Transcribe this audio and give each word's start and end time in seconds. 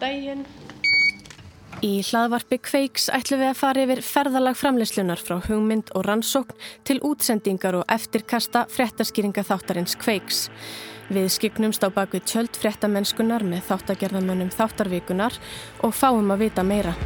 daginn. 0.00 0.46
Í 1.84 2.00
hlaðvarpi 2.00 2.56
Kveiks 2.64 3.10
ætlum 3.12 3.42
við 3.42 3.50
að 3.50 3.58
fara 3.60 3.82
yfir 3.84 4.00
ferðalag 4.00 4.56
framleyslunar 4.56 5.20
frá 5.20 5.36
hugmynd 5.44 5.90
og 5.92 6.06
rannsókn 6.06 6.56
til 6.88 6.96
útsendingar 7.04 7.76
og 7.76 7.84
eftirkasta 7.92 8.64
fréttaskýringa 8.72 9.44
þáttarins 9.44 9.98
Kveiks. 10.00 10.46
Við 11.12 11.28
skiknumst 11.36 11.84
á 11.84 11.92
baku 11.92 12.18
tjöld 12.24 12.56
fréttamennskunar 12.58 13.44
með 13.46 13.68
þáttagerðamönnum 13.68 14.48
þáttarvíkunar 14.56 15.36
og 15.84 15.92
fáum 15.94 16.32
að 16.34 16.46
vita 16.46 16.64
meira. 16.66 16.96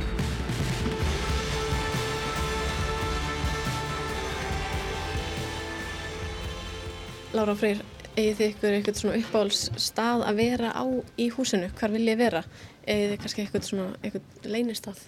Lára 7.30 7.52
Freyr, 7.54 7.82
eigið 8.16 8.38
þið 8.38 8.48
ykkur 8.48 8.72
eitthvað 8.76 8.96
svona 9.02 9.18
uppáhalds 9.20 9.60
stað 9.78 10.24
að 10.26 10.40
vera 10.40 10.72
á 10.74 10.84
í 11.20 11.28
húsinu? 11.30 11.68
Hvar 11.78 11.92
vil 11.92 12.08
ég 12.08 12.18
vera? 12.18 12.40
Þið 12.84 13.16
kannski 13.22 13.44
eitthvað 13.44 13.66
svona 13.66 13.86
eitthvað 14.00 14.50
leynistað? 14.50 15.02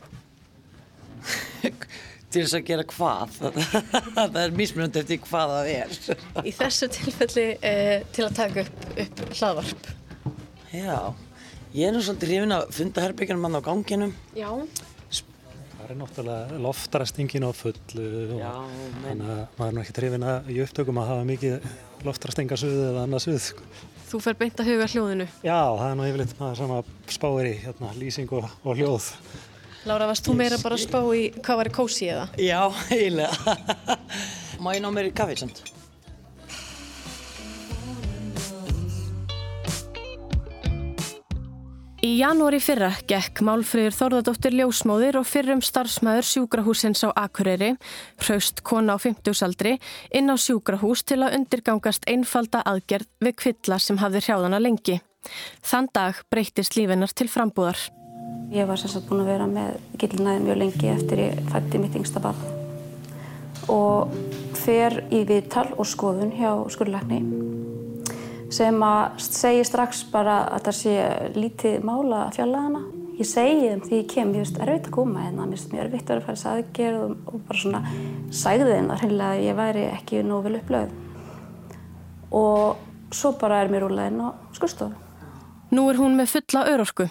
Til 2.32 2.46
þess 2.46 2.56
að 2.56 2.62
gera 2.70 2.84
hvað? 2.88 3.34
það 4.16 4.38
er 4.42 4.54
mismunandi 4.56 5.02
eftir 5.02 5.18
hvað 5.26 5.50
það 5.52 5.66
er. 5.72 5.90
Í 6.48 6.54
þessu 6.56 6.88
tilfelli 6.94 7.44
eh, 7.60 8.06
til 8.16 8.24
að 8.24 8.38
taka 8.38 8.64
upp, 8.64 8.86
upp 9.04 9.20
hlaðvarp. 9.36 9.90
Já, 10.72 10.96
ég 11.76 11.90
er 11.90 11.92
nú 11.92 12.00
svolítið 12.00 12.32
hrifin 12.32 12.56
að 12.56 12.72
funda 12.78 13.04
herbyggjum 13.04 13.44
mann 13.44 13.60
á 13.60 13.62
ganginum. 13.66 14.16
Já. 14.32 14.48
Það 15.82 15.90
er 15.90 15.98
náttúrulega 15.98 16.60
loftrastingin 16.64 17.44
á 17.44 17.50
fullu 17.58 18.08
og 18.32 18.40
Já, 18.40 18.52
þannig 19.02 19.32
að 19.34 19.40
maður 19.58 19.66
er 19.66 19.76
nú 19.76 19.82
ekki 19.82 19.96
hrifin 19.98 20.28
að 20.32 20.52
í 20.54 20.60
upptökum 20.64 21.00
að 21.02 21.10
hafa 21.10 21.26
mikið 21.28 21.72
loftrastingasöðu 22.06 22.84
eða 22.94 23.40
sko. 23.42 23.66
Þú 24.12 24.18
fer 24.20 24.34
beint 24.36 24.58
að 24.60 24.66
huga 24.68 24.86
hljóðinu. 24.92 25.24
Já, 25.40 25.56
það 25.56 25.86
er 25.86 25.94
nú 25.96 26.04
yfirleitt 26.04 26.32
maður 26.36 26.58
sem 26.58 26.72
að 26.76 26.88
spáir 27.14 27.46
í 27.48 27.52
hérna, 27.62 27.92
lýsing 27.96 28.34
og, 28.36 28.50
og 28.60 28.76
hljóð. 28.76 29.06
Lára, 29.88 30.08
varst 30.10 30.28
þú 30.28 30.34
meira 30.36 30.58
bara 30.60 30.76
að 30.76 30.82
spá 30.84 30.98
í 31.16 31.22
hvað 31.38 31.60
var 31.62 31.70
í 31.70 31.72
kósi 31.78 32.10
eða? 32.12 32.26
Já, 32.36 32.60
eiginlega. 32.92 33.54
Má 34.62 34.74
ég 34.76 34.84
ná 34.84 34.90
mér 34.92 35.08
í 35.08 35.14
kaffið 35.16 35.46
samt? 35.46 35.62
Í 42.02 42.16
janúari 42.18 42.58
fyrra 42.58 42.88
gekk 43.06 43.44
Málfríður 43.46 43.94
Þórðardóttir 43.94 44.56
ljósmóðir 44.58 45.20
og 45.20 45.26
fyrrum 45.30 45.60
starfsmæður 45.62 46.26
sjúkrahúsins 46.26 47.04
á 47.06 47.14
Akureyri, 47.14 47.76
hraust 48.24 48.64
kona 48.66 48.96
á 48.96 48.98
50-saldri, 48.98 49.76
inn 50.10 50.26
á 50.26 50.34
sjúkrahús 50.34 51.04
til 51.06 51.20
að 51.22 51.36
undirgangast 51.36 52.08
einfalda 52.10 52.64
aðgerð 52.66 53.06
við 53.22 53.36
kvilla 53.44 53.78
sem 53.78 54.00
hafði 54.02 54.24
hrjáðana 54.24 54.58
lengi. 54.58 54.98
Þann 55.62 55.92
dag 55.94 56.18
breytist 56.26 56.74
lífinar 56.74 57.14
til 57.14 57.28
frambúðar. 57.30 57.78
Ég 58.50 58.66
var 58.66 58.82
sérstaklega 58.82 59.12
búin 59.12 59.22
að 59.22 59.30
vera 59.30 59.46
með 59.52 59.78
gillnaði 60.02 60.42
mjög 60.48 60.60
lengi 60.64 60.90
eftir 60.96 61.22
ég 61.28 61.38
fætti 61.54 61.84
mitt 61.84 62.00
yngsta 62.02 62.24
barn 62.24 62.42
og 63.70 64.10
fer 64.58 65.04
í 65.14 65.22
viðtal 65.30 65.68
og 65.76 65.86
skoðun 65.86 66.34
hjá 66.34 66.50
skurðlækni 66.74 67.22
sem 68.52 68.82
að 68.84 69.22
segi 69.24 69.62
strax 69.66 70.02
bara 70.12 70.42
að 70.52 70.66
það 70.68 70.76
sé 70.78 70.96
lítið 71.36 71.86
mála 71.88 72.26
fjallagana. 72.36 72.82
Ég 73.18 73.28
segi 73.28 73.68
þeim 73.68 73.82
því 73.84 73.98
ég 73.98 74.08
kem, 74.10 74.32
ég 74.34 74.44
veist, 74.44 74.58
erfitt 74.62 74.88
að 74.88 74.96
koma 74.96 75.26
hérna, 75.26 75.46
mér 75.46 75.58
finnst 75.58 75.74
mjög 75.74 75.84
erfitt 75.84 76.10
að 76.10 76.14
vera 76.14 76.22
að 76.22 76.26
fara 76.26 76.38
þess 76.38 76.50
aðgerð 76.52 77.02
og, 77.02 77.12
og 77.28 77.44
bara 77.48 77.62
svona 77.62 77.82
sægði 78.42 78.68
þeim 78.70 78.90
það 78.90 79.02
hreinlega 79.02 79.36
að 79.36 79.44
ég 79.46 79.58
væri 79.60 79.84
ekki 79.90 80.22
nógu 80.26 80.46
vel 80.46 80.58
upplöð. 80.58 80.94
Og 82.40 83.12
svo 83.12 83.34
bara 83.40 83.60
er 83.62 83.72
mér 83.72 83.86
rúlega 83.86 84.12
inn 84.12 84.24
á 84.24 84.28
skurðstofu. 84.56 85.11
Nú 85.72 85.86
er 85.88 85.96
hún 85.96 86.18
með 86.18 86.34
fulla 86.34 86.66
örorku. 86.68 87.06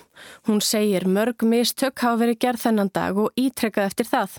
Hún 0.45 0.59
segir 0.61 1.07
mörg 1.09 1.41
mistök 1.49 2.03
hafa 2.03 2.19
verið 2.21 2.37
gerð 2.43 2.61
þennan 2.67 2.91
dag 2.93 3.17
og 3.17 3.31
ítrekkað 3.33 3.87
eftir 3.89 4.05
það. 4.05 4.35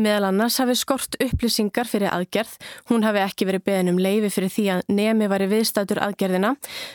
Meðal 0.00 0.30
annars 0.30 0.56
hafi 0.62 0.76
skort 0.80 1.18
upplýsingar 1.20 1.90
fyrir 1.90 2.08
aðgerð. 2.08 2.54
Hún 2.88 3.04
hafi 3.04 3.20
ekki 3.20 3.48
verið 3.50 3.66
beðin 3.68 3.92
um 3.92 4.00
leifi 4.00 4.30
fyrir 4.32 4.54
því 4.54 4.64
að 4.72 4.80
nemi 4.96 5.28
var 5.28 5.44
í 5.44 5.50
viðstætur 5.52 6.00
aðgerðina. 6.06 6.54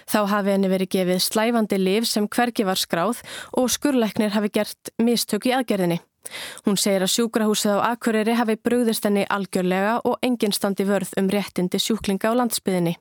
Þá 0.09 0.19
hafi 0.33 0.55
henni 0.55 0.71
verið 0.73 0.91
gefið 0.97 1.21
slæfandi 1.27 1.79
liv 1.83 2.09
sem 2.09 2.25
hvergi 2.25 2.65
var 2.65 2.81
skráð 2.81 3.21
og 3.53 3.69
skurleiknir 3.69 4.33
hafi 4.33 4.49
gert 4.57 4.93
mistök 4.97 5.45
í 5.45 5.53
aðgerðinni. 5.53 5.99
Hún 6.65 6.81
segir 6.81 7.05
að 7.05 7.13
sjúkrahúsið 7.13 7.77
á 7.77 7.93
Akureyri 7.93 8.33
hafi 8.39 8.57
brúðist 8.57 9.05
henni 9.05 9.27
algjörlega 9.29 9.99
og 10.01 10.17
enginn 10.25 10.55
standi 10.57 10.89
vörð 10.89 11.13
um 11.21 11.29
réttindi 11.29 11.77
sjúklinga 11.77 12.33
á 12.33 12.37
landsbyðinni. 12.41 12.97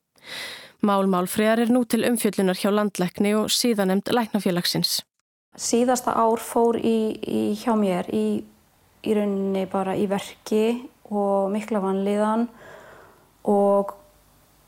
Mál 0.84 1.08
Málfríðar 1.08 1.62
er 1.64 1.70
nú 1.72 1.84
til 1.88 2.04
umfjöllunar 2.04 2.58
hjá 2.60 2.68
landleikni 2.68 3.32
og 3.38 3.48
síðanemd 3.52 4.10
læknafélagsins. 4.12 4.98
Síðasta 5.56 6.12
ár 6.12 6.42
fór 6.42 6.76
í, 6.76 7.14
í 7.24 7.42
hjá 7.56 7.72
mér 7.78 8.10
í, 8.12 8.42
í 9.00 9.14
rauninni 9.16 9.64
bara 9.70 9.94
í 9.96 10.04
verki 10.10 10.84
og 11.08 11.48
mikla 11.54 11.80
vanlíðan 11.80 12.48
og 13.48 13.94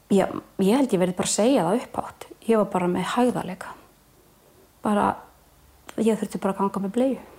já, 0.09 0.25
ég 0.63 0.79
held 0.79 0.95
ég 0.95 1.03
verið 1.03 1.19
bara 1.19 1.29
að 1.29 1.37
segja 1.37 1.69
það 1.69 1.81
uppátt. 1.83 2.29
Ég 2.47 2.63
var 2.63 2.69
bara 2.73 2.91
með 2.91 3.09
hægðarleika. 3.13 3.73
Bara, 4.87 5.07
ég 6.01 6.17
þurfti 6.17 6.41
bara 6.41 6.57
að 6.57 6.63
ganga 6.63 6.85
með 6.87 6.95
bleiðu. 6.97 7.36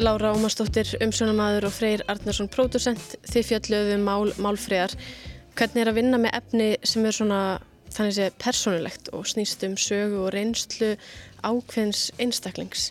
Lára 0.00 0.30
Ómarsdóttir, 0.32 0.94
umsjónamaður 1.04 1.66
og 1.68 1.74
Freyr 1.76 2.00
Arnarsson, 2.08 2.48
pródusent, 2.48 3.18
þið 3.28 3.44
fjalluðu 3.50 3.96
mál, 4.00 4.30
málfríðar. 4.40 4.94
Hvernig 5.58 5.82
er 5.82 5.90
að 5.90 5.98
vinna 5.98 6.20
með 6.22 6.36
efni 6.38 6.68
sem 6.88 7.04
er 7.04 7.12
svona 7.12 7.40
þannig 7.92 8.14
sé 8.16 8.28
persónulegt 8.40 9.10
og 9.12 9.26
snýst 9.28 9.66
um 9.68 9.74
sögu 9.76 10.22
og 10.22 10.30
reynslu 10.32 10.94
ákveðins 11.44 12.06
einstaklings? 12.16 12.86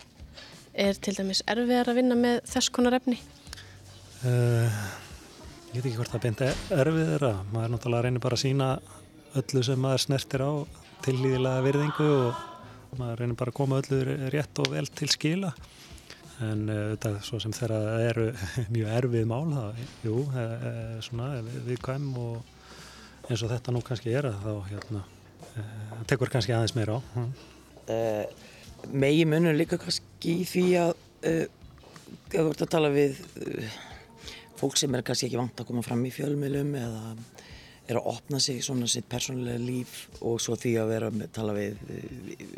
Er 0.78 1.00
til 1.02 1.16
dæmis 1.18 1.42
erfiðar 1.50 1.90
að 1.90 2.00
vinna 2.04 2.20
með 2.20 2.44
þess 2.52 2.70
konar 2.78 3.00
efni? 3.00 3.18
Uh, 4.22 4.70
ég 5.74 5.82
veit 5.82 5.90
ekki 5.90 5.98
hvort 5.98 6.14
það 6.14 6.28
beint 6.28 6.46
erfið 6.46 7.12
er 7.16 7.28
að 7.32 7.42
maður 7.56 7.74
náttúrulega 7.74 8.06
reynir 8.06 8.26
bara 8.28 8.38
að 8.38 8.46
sína 8.46 8.70
öllu 9.42 9.66
sem 9.66 9.82
maður 9.82 10.06
snertir 10.06 10.46
á 10.46 10.52
tillýðilega 11.10 11.66
virðingu 11.72 12.14
og 12.20 12.96
maður 13.02 13.24
reynir 13.24 13.42
bara 13.42 13.56
að 13.56 13.62
koma 13.64 13.82
öllu 13.82 14.04
rétt 14.30 14.62
og 14.62 14.74
vel 14.78 14.86
til 14.94 15.10
skila 15.10 15.56
en 16.46 16.64
þetta 16.70 17.12
uh, 17.16 17.22
svo 17.26 17.40
sem 17.44 17.54
þeirra 17.56 17.80
eru 18.08 18.28
mjög 18.76 18.94
erfið 19.00 19.28
mál 19.30 19.44
það, 19.52 19.82
jú, 20.06 20.22
e, 20.32 20.46
e, 20.70 20.74
svona 21.06 21.30
viðkvæm 21.68 22.08
og 22.22 23.30
eins 23.30 23.44
og 23.44 23.52
þetta 23.52 23.76
nú 23.76 23.84
kannski 23.86 24.14
er 24.16 24.30
þá 24.40 24.54
hérna, 24.70 25.04
e, 25.52 25.66
tekur 26.10 26.32
kannski 26.34 26.56
aðeins 26.56 26.76
meira 26.78 26.98
á. 26.98 27.00
Megi 28.90 29.26
munur 29.28 29.58
líka 29.58 29.80
kannski 29.82 30.40
því 30.48 30.66
að 30.80 30.94
ef 31.28 32.32
þú 32.32 32.46
ert 32.46 32.64
að 32.64 32.72
tala 32.72 32.92
við 32.94 33.20
fólk 34.60 34.78
sem 34.80 34.96
er 34.96 35.04
kannski 35.06 35.28
ekki 35.28 35.40
vant 35.40 35.60
að 35.60 35.68
koma 35.68 35.84
fram 35.84 36.06
í 36.08 36.14
fjölmjölum 36.14 36.72
eða 36.80 37.04
er 37.90 37.98
að 37.98 38.10
opna 38.12 38.40
sig 38.44 38.62
svona 38.64 38.88
sitt 38.90 39.08
persónulega 39.10 39.60
líf 39.62 40.04
og 40.22 40.38
svo 40.42 40.56
því 40.60 40.76
að 40.78 40.92
vera 40.94 41.10
að 41.10 41.24
tala 41.34 41.56
við 41.58 41.80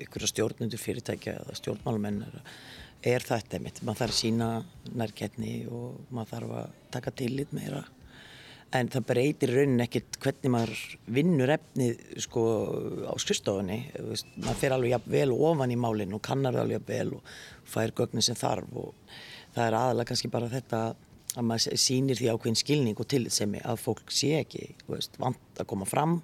ykkur 0.03 0.27
stjórnundur 0.27 0.81
fyrirtækja 0.81 1.37
eða 1.39 1.57
stjórnmálumenn 1.59 2.23
er 3.01 3.23
þetta 3.25 3.57
einmitt, 3.57 3.81
maður 3.81 4.03
þarf 4.03 4.13
að 4.13 4.19
sína 4.19 4.51
nærgetni 4.94 5.56
og 5.73 6.13
maður 6.13 6.31
þarf 6.35 6.53
að 6.59 6.78
taka 6.94 7.13
tillit 7.22 7.53
meira. 7.56 7.81
En 8.78 8.88
það 8.88 9.07
breytir 9.09 9.51
raunin 9.51 9.84
ekkert 9.84 10.16
hvernig 10.23 10.53
maður 10.53 10.84
vinnur 11.11 11.51
efnið 11.57 12.03
sko 12.23 12.44
á 13.03 13.13
skrifstofunni. 13.19 13.79
Maður 14.38 14.59
fer 14.61 14.75
alveg 14.78 14.94
jafn 14.94 15.11
vel 15.11 15.34
ofan 15.35 15.73
í 15.73 15.79
málinn 15.79 16.16
og 16.16 16.23
kannar 16.23 16.56
alveg 16.61 16.78
jafn 16.78 16.91
vel 16.94 17.17
og 17.17 17.34
fær 17.67 17.95
gögnin 17.97 18.23
sem 18.23 18.38
þarf 18.40 18.72
og 18.79 18.94
það 19.57 19.66
er 19.66 19.79
aðalega 19.81 20.11
kannski 20.13 20.31
bara 20.31 20.51
þetta 20.53 20.85
að 21.31 21.45
maður 21.47 21.84
sýnir 21.84 22.19
því 22.19 22.31
ákveðin 22.31 22.61
skilning 22.61 23.01
og 23.01 23.11
tillitsemi 23.11 23.59
að 23.67 23.84
fólk 23.84 24.11
sé 24.13 24.34
ekki 24.40 24.66
veist, 24.88 25.20
vant 25.20 25.59
að 25.59 25.67
koma 25.67 25.87
fram 25.87 26.20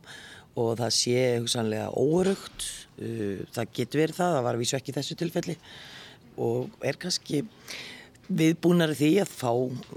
og 0.58 0.74
það 0.80 0.96
sé 0.96 1.20
hugsanlega 1.42 1.92
óörugt. 2.00 2.72
Það 2.98 3.76
getur 3.76 4.06
verið 4.06 4.20
það, 4.22 4.36
það 4.38 4.48
var 4.48 4.60
vísu 4.62 4.80
ekki 4.80 4.96
þessu 4.96 5.20
tilfelli 5.20 5.58
og 6.38 6.86
er 6.86 7.00
kannski 7.02 7.44
viðbúnar 8.28 8.94
því 8.98 9.12
að 9.24 9.36
fá 9.40 9.52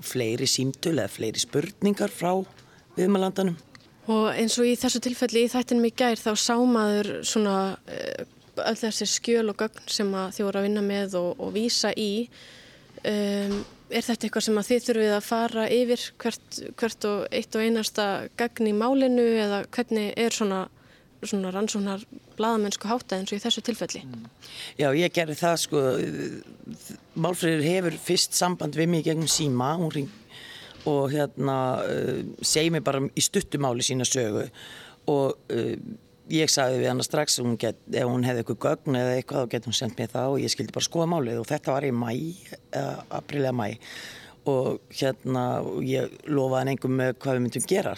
fleiri 0.06 0.46
símtölu 0.48 1.02
eða 1.02 1.12
fleiri 1.12 1.42
spurningar 1.42 2.12
frá 2.14 2.32
viðmalandanum. 2.96 3.56
Og 4.10 4.31
eins 4.32 4.56
og 4.58 4.66
í 4.66 4.76
þessu 4.78 5.02
tilfelli 5.04 5.44
í 5.46 5.50
þættinum 5.50 5.87
í 5.87 5.94
gær 5.94 6.19
þá 6.19 6.32
sá 6.38 6.54
maður 6.66 7.10
svona 7.26 7.56
öll 8.60 8.78
þessi 8.78 9.06
skjöl 9.08 9.50
og 9.52 9.60
gögn 9.60 9.90
sem 9.90 10.08
þið 10.10 10.46
voru 10.46 10.60
að 10.60 10.66
vinna 10.66 10.82
með 10.84 11.19
og, 11.20 11.31
og 11.38 11.52
vísa 11.54 11.92
í. 11.96 12.28
Um, 13.00 13.60
er 13.90 14.04
þetta 14.06 14.26
eitthvað 14.26 14.46
sem 14.46 14.60
þið 14.69 14.82
þurfið 14.87 15.14
að 15.16 15.26
fara 15.26 15.64
yfir 15.72 16.02
hvert, 16.20 16.58
hvert 16.78 17.06
og 17.08 17.22
eitt 17.34 17.56
og 17.56 17.64
einasta 17.64 18.06
gagn 18.38 18.69
í 18.70 18.75
málinu 18.76 19.25
eða 19.40 19.62
hvernig 19.72 20.12
er 20.20 20.37
svona, 20.37 20.60
svona 21.28 21.52
rannsóknar 21.52 22.05
bladamennsku 22.38 22.88
hátta 22.88 23.19
eins 23.19 23.32
og 23.32 23.38
í 23.38 23.43
þessu 23.43 23.62
tilfelli? 23.64 24.02
Já, 24.81 24.88
ég 24.96 25.12
gerði 25.14 25.37
það 25.40 25.56
sko, 25.64 25.82
Málfreyður 27.20 27.67
hefur 27.67 27.99
fyrst 28.00 28.38
samband 28.38 28.78
við 28.78 28.93
mig 28.93 29.05
gegnum 29.08 29.31
síma, 29.31 29.75
ring, 29.94 30.08
og 30.88 31.11
hérna 31.12 31.56
uh, 31.84 32.22
segi 32.40 32.70
mig 32.72 32.84
bara 32.87 33.02
í 33.05 33.25
stuttumáli 33.25 33.84
sína 33.84 34.06
sögu. 34.08 34.46
Og 35.11 35.37
uh, 35.52 35.75
ég 36.31 36.52
sagði 36.52 36.81
við 36.81 36.93
hana 36.93 37.05
strax 37.05 37.40
hún 37.43 37.58
get, 37.61 37.76
ef 37.90 38.08
hún 38.08 38.25
hefði 38.25 38.44
eitthvað 38.44 38.62
gögn 38.64 39.00
eða 39.00 39.19
eitthvað 39.19 39.44
þá 39.44 39.52
getur 39.55 39.73
hún 39.73 39.78
sendt 39.81 40.00
mér 40.00 40.14
það 40.14 40.37
og 40.37 40.40
ég 40.44 40.55
skildi 40.55 40.76
bara 40.76 40.88
skoða 40.88 41.11
málið. 41.12 41.43
Og 41.43 41.50
þetta 41.50 41.76
var 41.76 41.88
í 41.88 41.93
mæ, 41.93 42.11
uh, 42.81 43.05
april 43.20 43.44
eða 43.44 43.56
mæ 43.61 43.69
og 44.50 44.94
hérna 45.00 45.44
ég 45.87 46.14
lofaði 46.29 46.61
hann 46.61 46.73
einhver 46.75 46.94
með 46.94 47.12
hvað 47.23 47.38
við 47.38 47.44
myndum 47.47 47.69
gera. 47.70 47.94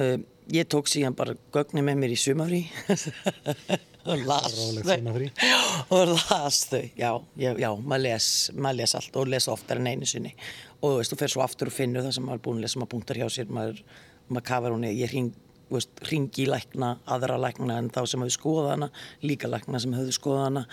Uh, 0.00 0.16
ég 0.52 0.68
tók 0.70 0.90
síðan 0.90 1.16
bara 1.18 1.36
gögnin 1.54 1.86
með 1.86 2.00
mér 2.02 2.14
í 2.14 2.18
sumafrí 2.18 2.62
og 4.10 4.24
las 4.26 4.56
þau. 4.56 5.28
og 5.96 6.12
las 6.16 6.64
þau. 6.70 6.82
Já, 6.98 7.10
já, 7.38 7.52
já 7.54 7.70
maður 7.78 8.04
les, 8.08 8.26
mað 8.56 8.80
les 8.80 8.96
allt 8.98 9.20
og 9.20 9.30
les 9.30 9.48
oftar 9.52 9.82
en 9.82 9.92
einu 9.92 10.08
sinni. 10.08 10.34
Og 10.82 10.96
þú 10.96 10.98
veist, 10.98 11.14
þú 11.14 11.20
fer 11.20 11.34
svo 11.36 11.44
aftur 11.44 11.70
og 11.70 11.76
finnur 11.76 12.06
það 12.06 12.18
sem 12.18 12.26
maður 12.26 12.40
er 12.40 12.44
búin 12.46 12.60
að 12.60 12.66
lesa, 12.66 12.82
maður 12.82 12.92
punktar 12.96 13.22
hjá 13.22 13.28
sér 13.30 13.54
maður, 13.54 13.82
maður 14.28 14.48
kafar 14.50 14.74
hún, 14.74 14.86
ég 14.90 15.12
hring 15.12 15.32
veist, 15.72 15.92
hringi 16.04 16.44
í 16.44 16.48
lækna, 16.50 16.96
aðra 17.08 17.38
lækna 17.40 17.78
en 17.80 17.90
þá 17.92 18.02
sem 18.10 18.24
hefur 18.24 18.36
skoðað 18.36 18.72
hana, 18.74 18.88
líka 19.24 19.50
lækna 19.50 19.80
sem 19.82 19.94
hefur 19.96 20.16
skoðað 20.18 20.48
hana. 20.48 20.64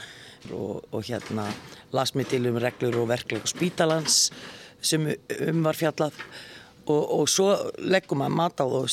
Og, 0.56 0.82
og 0.96 1.04
hérna 1.06 1.46
las 1.96 2.16
mér 2.16 2.30
til 2.32 2.46
um 2.50 2.60
reglur 2.62 3.02
og 3.02 3.10
verkleg 3.12 3.46
og 3.46 3.52
spítalans 3.52 4.30
sem 4.82 5.06
um 5.50 5.62
var 5.66 5.78
fjallað 5.78 6.18
og, 6.90 7.04
og 7.20 7.30
svo 7.30 7.52
leggum 7.80 8.24
maður 8.24 8.38
mat 8.40 8.64
á 8.64 8.66
þú 8.66 8.84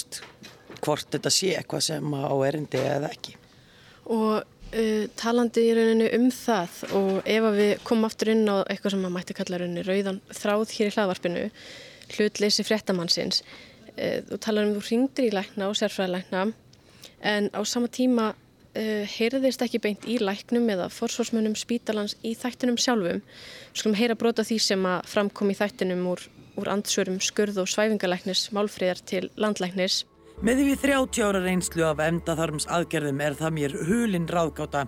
hvort 0.85 1.09
þetta 1.13 1.33
sé 1.33 1.55
eitthvað 1.57 1.87
sem 1.89 2.15
á 2.15 2.37
erindi 2.47 2.81
eða 2.83 3.11
ekki. 3.11 3.37
Og 4.13 4.35
uh, 4.43 5.05
talandi 5.19 5.65
í 5.67 5.75
rauninu 5.77 6.11
um 6.19 6.27
það 6.35 6.83
og 6.99 7.13
ef 7.25 7.49
við 7.57 7.73
komum 7.87 8.09
aftur 8.09 8.33
inn 8.35 8.45
á 8.47 8.63
eitthvað 8.67 8.95
sem 8.95 9.05
maður 9.05 9.17
mætti 9.17 9.39
kalla 9.39 9.63
rauninu 9.63 9.87
rauðan 9.87 10.21
þráð 10.31 10.75
hér 10.77 10.91
í 10.91 10.97
hlaðvarpinu, 10.97 11.47
hlutleysi 12.17 12.67
fréttamannsins, 12.67 13.43
uh, 13.97 14.19
þú 14.31 14.41
talar 14.45 14.69
um 14.69 14.77
þú 14.77 14.87
ringdir 14.91 15.31
í 15.31 15.35
lækna 15.35 15.71
og 15.71 15.79
sérfræðilækna 15.81 16.49
en 17.27 17.51
á 17.57 17.61
sama 17.65 17.89
tíma 17.89 18.35
uh, 18.77 19.05
heyrðist 19.17 19.65
ekki 19.65 19.81
beint 19.83 20.05
í 20.07 20.19
læknum 20.23 20.69
eða 20.77 20.91
forsvarsmönnum 20.93 21.57
spítalans 21.59 22.17
í 22.23 22.37
þættinum 22.39 22.77
sjálfum. 22.81 23.23
Við 23.23 23.81
skulum 23.81 23.97
heyra 23.99 24.19
brota 24.19 24.45
því 24.47 24.59
sem 24.63 24.91
að 24.91 25.09
framkom 25.13 25.53
í 25.53 25.57
þættinum 25.59 26.05
úr, 26.13 26.27
úr 26.61 26.75
ansvörum 26.77 27.19
skurð 27.25 27.63
og 27.65 27.73
svæfingalæknis 27.73 28.51
málfríðar 28.55 29.03
til 29.09 29.31
landlæknis. 29.41 30.05
Með 30.45 30.59
við 30.67 30.83
30 30.83 31.23
ára 31.25 31.41
reynslu 31.41 31.85
af 31.89 32.01
endaþarms 32.05 32.67
aðgerðum 32.69 33.23
er 33.25 33.37
það 33.39 33.55
mér 33.57 33.77
hulinn 33.89 34.27
ráðgáta 34.29 34.83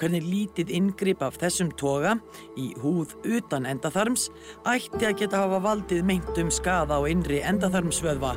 hvernig 0.00 0.24
lítið 0.24 0.72
inngrip 0.78 1.20
af 1.26 1.36
þessum 1.42 1.74
toga 1.76 2.14
í 2.56 2.70
húð 2.80 3.12
utan 3.36 3.68
endaþarms 3.68 4.30
ætti 4.64 5.04
að 5.04 5.18
geta 5.20 5.44
hafa 5.44 5.60
valdið 5.66 6.08
meintum 6.08 6.48
skada 6.48 6.96
á 6.96 7.04
innri 7.04 7.44
endaþarmsvöðva. 7.44 8.32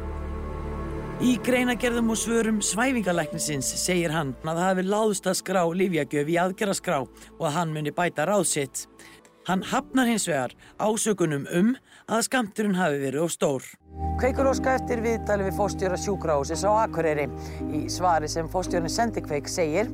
Í 1.17 1.31
greinagerðum 1.41 2.11
og 2.13 2.17
svörum 2.21 2.57
svæfingalæknisins 2.61 3.71
segir 3.81 4.11
hann 4.13 4.35
að 4.43 4.59
það 4.59 4.67
hefur 4.67 4.87
láðst 4.91 5.29
að 5.31 5.37
skrá 5.39 5.61
livjagjöf 5.73 6.27
í 6.29 6.35
aðgerðaskrá 6.37 6.97
og 7.01 7.41
að 7.41 7.55
hann 7.55 7.71
muni 7.73 7.93
bæta 7.97 8.27
ráðsitt. 8.29 8.83
Hann 9.49 9.63
hafnar 9.65 10.05
hins 10.11 10.27
vegar 10.29 10.53
ásökunum 10.77 11.47
um 11.57 11.71
að 12.07 12.23
skamturinn 12.23 12.77
hafi 12.77 13.01
verið 13.01 13.23
of 13.25 13.33
stór. 13.33 13.65
Kveikur 14.17 14.47
óska 14.49 14.77
eftir 14.77 15.01
viðtali 15.03 15.43
við 15.49 15.57
fóstjóra 15.57 15.97
sjúkrahúsis 15.99 16.63
á 16.63 16.71
Akureyri. 16.85 17.25
Í 17.75 17.81
svari 17.91 18.29
sem 18.31 18.47
fóstjórnin 18.49 18.93
Sendikveik 18.93 19.49
segir 19.51 19.89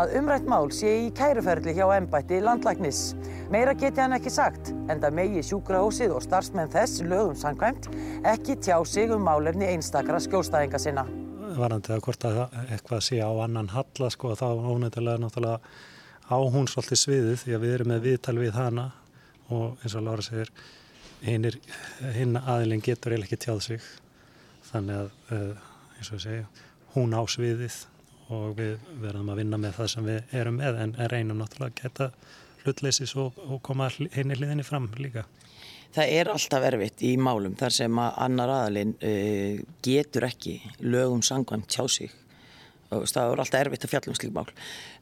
að 0.00 0.14
umrætt 0.18 0.48
mál 0.48 0.70
sé 0.72 0.90
í 1.04 1.10
kæruferðli 1.14 1.74
hjá 1.76 1.84
ennbætti 1.98 2.40
landlæknis. 2.42 3.02
Meira 3.52 3.74
geti 3.76 4.00
hann 4.00 4.16
ekki 4.16 4.32
sagt, 4.32 4.72
enda 4.88 5.12
megi 5.12 5.44
sjúkrahúsið 5.50 6.16
og 6.16 6.24
starfsmenn 6.24 6.72
þess 6.72 7.04
lögum 7.04 7.36
sangvæmt 7.36 7.90
ekki 8.32 8.56
tjá 8.64 8.80
sig 8.88 9.12
um 9.12 9.28
málefni 9.28 9.68
einstakara 9.68 10.22
skjólstæðinga 10.24 10.80
sinna. 10.80 11.06
Varandi 11.60 11.92
að 11.92 12.04
hvort 12.06 12.24
að 12.24 12.42
eitthvað 12.70 13.04
sé 13.04 13.20
á 13.20 13.30
annan 13.44 13.72
halla 13.74 14.10
sko 14.10 14.32
þá 14.38 14.48
ónættilega 14.48 15.20
náttúrulega 15.26 15.60
á 16.30 16.36
hún 16.40 16.70
svolítið 16.70 17.04
sviðið 17.04 17.40
því 17.44 17.56
að 17.56 17.64
við 17.66 17.76
erum 17.76 17.92
með 17.92 18.04
viðtal 18.06 18.38
við 18.38 18.54
hana 18.56 18.92
og 19.50 19.82
eins 19.82 19.98
og 19.98 20.06
Lára 20.06 20.24
segir 20.24 20.52
hinn 21.24 22.38
aðilinn 22.40 22.84
getur 22.84 23.12
eiginlega 23.12 23.28
ekki 23.28 23.44
tjáð 23.44 23.62
sig 23.66 23.88
þannig 24.70 25.00
að 25.00 25.10
uh, 25.36 25.70
eins 25.98 26.12
og 26.14 26.22
segja 26.22 26.46
hún 26.94 27.14
á 27.14 27.22
sviðið 27.28 27.80
og 28.30 28.54
við 28.58 28.78
verðum 29.02 29.32
að 29.32 29.42
vinna 29.42 29.58
með 29.60 29.76
það 29.80 29.90
sem 29.94 30.06
við 30.06 30.34
erum 30.40 30.60
með 30.60 30.78
en, 30.84 30.94
reynum 31.10 31.40
náttúrulega 31.40 31.72
að 31.72 31.82
geta 31.82 32.08
hlutleysis 32.64 33.14
og, 33.18 33.38
og 33.46 33.60
koma 33.66 33.88
henni 34.14 34.36
hliðinni 34.36 34.64
fram 34.66 34.90
líka. 35.00 35.24
Það 35.90 36.12
er 36.14 36.30
alltaf 36.30 36.64
erfitt 36.68 37.02
í 37.02 37.16
málum 37.18 37.56
þar 37.58 37.74
sem 37.74 37.98
að 37.98 38.18
annar 38.26 38.54
aðalinn 38.54 38.96
uh, 38.96 39.60
getur 39.82 40.28
ekki 40.28 40.60
lögum 40.86 41.22
sangvæmt 41.26 41.70
tjá 41.72 41.86
sig 41.90 42.14
og 42.90 43.04
það 43.06 43.32
er 43.32 43.42
alltaf 43.42 43.60
erfitt 43.60 43.84
að 43.86 43.92
fjalla 43.92 44.10
um 44.10 44.18
slík 44.18 44.32
mál. 44.34 44.48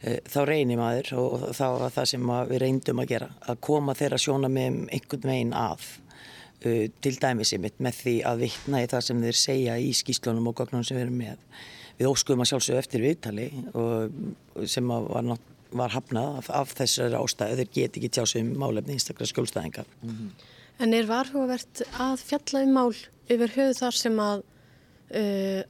Uh, 0.03 0.19
þá 0.29 0.41
reynir 0.49 0.81
maður 0.81 1.12
og 1.21 1.47
það 1.56 1.79
var 1.82 1.97
það 1.99 2.11
sem 2.14 2.35
við 2.53 2.62
reyndum 2.64 3.05
að 3.05 3.12
gera 3.12 3.31
að 3.44 3.62
koma 3.69 3.97
þeirra 3.99 4.21
sjóna 4.25 4.53
með 4.53 4.85
einhvern 4.97 5.32
veginn 5.32 5.56
að 5.56 5.88
Uh, 6.58 6.88
til 7.05 7.14
dæmis 7.22 7.52
einmitt 7.55 7.76
með 7.78 8.00
því 8.00 8.14
að 8.26 8.40
vittna 8.43 8.81
í 8.82 8.88
það 8.90 9.05
sem 9.06 9.20
þeir 9.22 9.37
segja 9.38 9.76
í 9.78 9.93
skýslunum 9.94 10.49
og 10.50 10.56
gögnunum 10.58 10.87
sem 10.87 10.99
við 10.99 11.05
erum 11.06 11.20
með. 11.20 11.44
Við 11.99 12.10
óskuðum 12.10 12.43
að 12.43 12.50
sjálfsögðu 12.50 12.78
eftir 12.78 13.02
viðtali 13.02 13.46
sem 14.70 14.90
var, 14.90 15.38
var 15.70 15.94
hafnað 15.94 16.37
af, 16.40 16.50
af 16.55 16.75
þessari 16.78 17.19
ástæðu. 17.19 17.56
Þeir 17.58 17.72
geti 17.75 18.00
ekki 18.00 18.10
tjásið 18.14 18.44
um 18.44 18.52
málefni 18.62 18.94
einstaklega 18.94 19.31
skjólstæðingar. 19.32 19.88
Mm 20.02 20.12
-hmm. 20.14 20.46
En 20.78 20.94
er 20.94 21.08
varhugavert 21.08 21.82
að 21.99 22.22
fjalla 22.22 22.62
um 22.62 22.72
mál 22.76 22.94
yfir 23.28 23.54
höfu 23.56 23.75
þar 23.81 23.99
sem 23.99 24.20
að, 24.22 24.44
uh, 25.19 25.62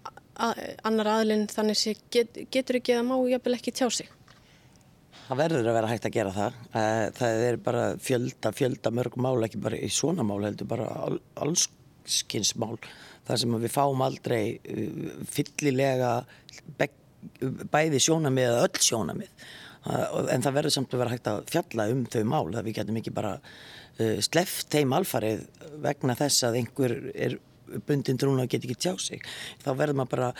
annar 0.84 1.11
aðlinn 1.14 1.49
þannig 1.49 1.96
get, 2.12 2.37
getur 2.52 2.76
ekki 2.81 2.99
að 2.99 3.08
má 3.08 3.17
jafnvel 3.31 3.56
ekki 3.56 3.73
tjásið? 3.73 4.12
Það 5.29 5.41
verður 5.43 5.67
að 5.69 5.75
vera 5.77 5.89
hægt 5.91 6.07
að 6.09 6.15
gera 6.15 6.31
það. 6.33 6.55
Það 7.19 7.43
er 7.45 7.57
bara 7.61 7.85
fjölda, 8.01 8.53
fjölda 8.57 8.93
mörg 8.97 9.17
mál, 9.21 9.37
ekki 9.45 9.61
bara 9.61 9.77
í 9.77 9.91
svona 9.93 10.25
mál 10.25 10.41
heldur, 10.47 10.69
bara 10.71 10.87
allskynsmál. 11.45 12.79
Það 13.29 13.41
sem 13.43 13.57
við 13.61 13.75
fáum 13.75 14.05
aldrei 14.07 14.43
eh, 14.57 15.11
fyllilega 15.29 16.13
bæði 17.69 18.01
sjónamið 18.01 18.47
eða 18.47 18.63
öll 18.69 18.85
sjónamið. 18.87 19.51
En 20.33 20.45
það 20.45 20.57
verður 20.57 20.75
samt 20.75 20.95
að 20.95 21.03
vera 21.03 21.13
hægt 21.13 21.29
að 21.29 21.43
fjalla 21.53 21.87
um 21.93 22.01
þau 22.09 22.23
mál. 22.29 22.49
Það 22.55 22.65
við 22.71 22.79
getum 22.81 23.01
ekki 23.03 23.15
bara 23.19 23.35
sleft 24.25 24.73
þeim 24.73 24.95
alfarið 24.97 25.45
vegna 25.83 26.17
þess 26.17 26.47
að 26.49 26.59
einhver 26.63 26.95
er 27.13 27.37
bundin 27.89 28.19
trúna 28.21 28.47
og 28.47 28.53
getur 28.53 28.71
ekki 28.71 28.87
tjá 28.87 28.95
sig. 29.03 29.25
Þá 29.65 29.71
verður 29.75 30.01
maður 30.01 30.15
bara 30.15 30.33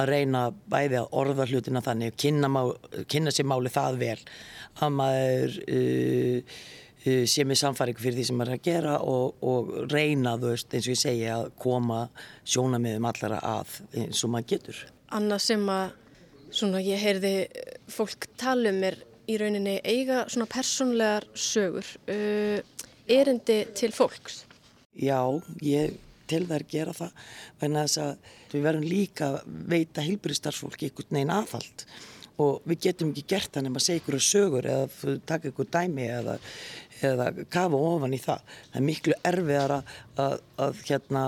að 0.00 0.10
reyna 0.10 0.44
bæði 0.70 1.00
að 1.00 1.18
orða 1.20 1.46
hlutina 1.48 1.82
þannig 1.84 2.16
kynna, 2.18 2.50
má, 2.50 2.62
kynna 3.10 3.32
sér 3.34 3.48
máli 3.50 3.72
það 3.72 3.98
vel 4.00 4.18
að 4.82 4.96
maður 4.98 5.58
uh, 5.64 6.54
uh, 7.06 7.24
sé 7.30 7.46
með 7.46 7.60
samfæringu 7.62 8.02
fyrir 8.02 8.18
því 8.18 8.26
sem 8.28 8.40
maður 8.40 8.54
er 8.54 8.60
að 8.60 8.68
gera 8.68 8.96
og, 9.06 9.42
og 9.46 9.74
reyna 9.92 10.36
þú 10.40 10.54
veist 10.54 10.74
eins 10.74 10.88
og 10.88 10.96
ég 10.96 11.02
segja 11.04 11.36
að 11.38 11.50
koma 11.62 12.00
sjónamiðum 12.42 13.10
allara 13.10 13.42
að 13.54 13.78
eins 14.02 14.24
og 14.26 14.34
maður 14.34 14.50
getur. 14.54 14.84
Annað 15.14 15.44
sem 15.46 15.68
að 15.70 15.98
svona 16.54 16.82
ég 16.84 17.02
heyrði 17.02 17.34
fólk 17.90 18.28
tala 18.40 18.70
um 18.70 18.82
er 18.86 18.98
í 19.30 19.38
rauninni 19.40 19.78
eiga 19.86 20.24
svona 20.28 20.48
persónlegar 20.50 21.26
sögur 21.38 21.86
uh, 22.12 22.58
erindi 23.08 23.62
til 23.76 23.92
fólks. 23.94 24.42
Já, 24.94 25.18
ég 25.64 25.96
til 26.30 26.44
þær 26.48 26.66
gera 26.70 26.96
það 26.96 27.28
vegna 27.60 27.84
þess 27.86 28.02
að 28.04 28.32
við 28.54 28.66
verðum 28.68 28.88
líka 28.88 29.30
veita 29.44 30.04
heilbyrjastarfsfólki 30.06 30.90
einhvern 30.90 31.18
veginn 31.18 31.34
aðhald 31.34 31.86
og 32.42 32.64
við 32.66 32.80
getum 32.88 33.12
ekki 33.12 33.26
gert 33.30 33.52
það 33.54 33.66
nema 33.66 33.80
að 33.80 33.86
segja 33.86 34.02
ykkur 34.02 34.16
sögur 34.26 34.66
eða 34.66 35.16
taka 35.28 35.50
ykkur 35.50 35.68
dæmi 35.70 36.06
eða, 36.10 36.34
eða 37.06 37.28
kafa 37.52 37.80
ofan 37.90 38.16
í 38.16 38.20
það. 38.22 38.56
Það 38.70 38.80
er 38.80 38.86
miklu 38.88 39.18
erfiðar 39.30 39.74
að, 39.76 39.92
að, 40.24 40.34
að 40.66 40.80
hérna, 40.88 41.22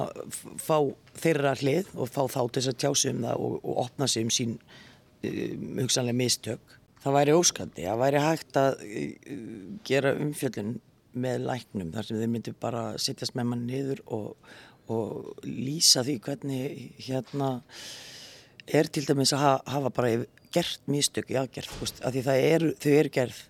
fá 0.65 0.79
þeirra 1.23 1.55
hlið 1.61 1.93
og 1.95 2.11
fá 2.11 2.23
þá 2.25 2.41
til 2.41 2.59
þess 2.59 2.73
að 2.73 2.81
tjási 2.83 3.13
um 3.13 3.23
það 3.29 3.47
og, 3.47 3.57
og 3.63 3.81
opna 3.87 4.11
sig 4.11 4.27
um 4.27 4.35
sín 4.35 4.57
um, 4.59 5.71
hugsanlega 5.85 6.21
mistök. 6.25 6.77
Það 7.07 7.19
væri 7.21 7.39
óskandi, 7.39 7.87
það 7.87 8.03
væri 8.03 8.27
hægt 8.27 8.61
að 8.61 8.87
uh, 8.89 9.43
gera 9.87 10.17
umfjöldin 10.19 10.79
með 11.17 11.47
læknum 11.47 11.93
þar 11.95 12.09
sem 12.09 12.19
þeir 12.21 12.33
myndi 12.33 12.57
bara 12.61 12.87
sittast 13.01 13.37
með 13.39 13.53
mann 13.53 13.69
niður 13.69 14.03
og 14.13 14.57
og 14.93 15.43
lýsa 15.45 16.05
því 16.07 16.17
hvernig 16.25 16.87
hérna 17.09 17.51
er 18.67 18.89
til 18.91 19.05
dæmis 19.07 19.35
að 19.35 19.45
hafa, 19.45 19.75
hafa 19.77 19.93
bara 19.95 20.25
gert 20.55 20.89
místök 20.91 21.31
í 21.31 21.39
aðgerð, 21.41 21.75
af 22.03 22.15
því 22.15 22.39
eru, 22.39 22.73
þau 22.81 22.93
eru 22.95 23.13
gerð 23.13 23.45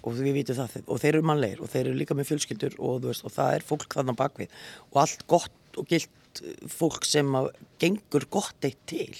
og 0.00 0.16
við 0.16 0.38
vitum 0.38 0.56
það 0.56 0.78
og 0.86 1.00
þeir 1.02 1.12
eru 1.12 1.26
mannlegir 1.28 1.60
og 1.60 1.70
þeir 1.72 1.84
eru 1.84 1.98
líka 1.98 2.16
með 2.16 2.30
fjölskyldur 2.30 2.76
og, 2.78 3.04
veist, 3.04 3.24
og 3.26 3.34
það 3.34 3.56
er 3.56 3.66
fólk 3.68 3.96
þarna 3.96 4.16
bakvið 4.16 4.54
og 4.88 5.00
allt 5.02 5.24
gott 5.28 5.80
og 5.80 5.88
gilt 5.90 6.42
fólk 6.70 7.06
sem 7.08 7.30
gengur 7.82 8.26
gott 8.30 8.66
eitt 8.66 8.80
til. 8.88 9.12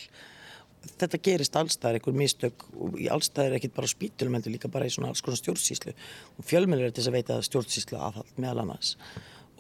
Þetta 1.01 1.19
gerist 1.21 1.57
allstæðar 1.59 1.99
einhver 1.99 2.17
místök 2.17 2.65
og 2.73 2.97
allstæðar 3.17 3.59
ekkert 3.59 3.75
bara 3.77 3.91
spítilum 3.91 4.39
en 4.39 4.47
líka 4.49 4.71
bara 4.73 4.89
í 4.89 4.95
svona 4.95 5.11
alls 5.11 5.21
konar 5.25 5.41
stjórnsýslu. 5.41 5.93
Og 6.39 6.47
fjölmjölir 6.49 6.89
er 6.89 6.95
til 6.95 7.03
þess 7.03 7.11
að 7.11 7.19
veita 7.19 7.41
stjórnsýslu 7.45 7.99
aðhald 8.01 8.41
meðal 8.41 8.63
annars 8.65 8.95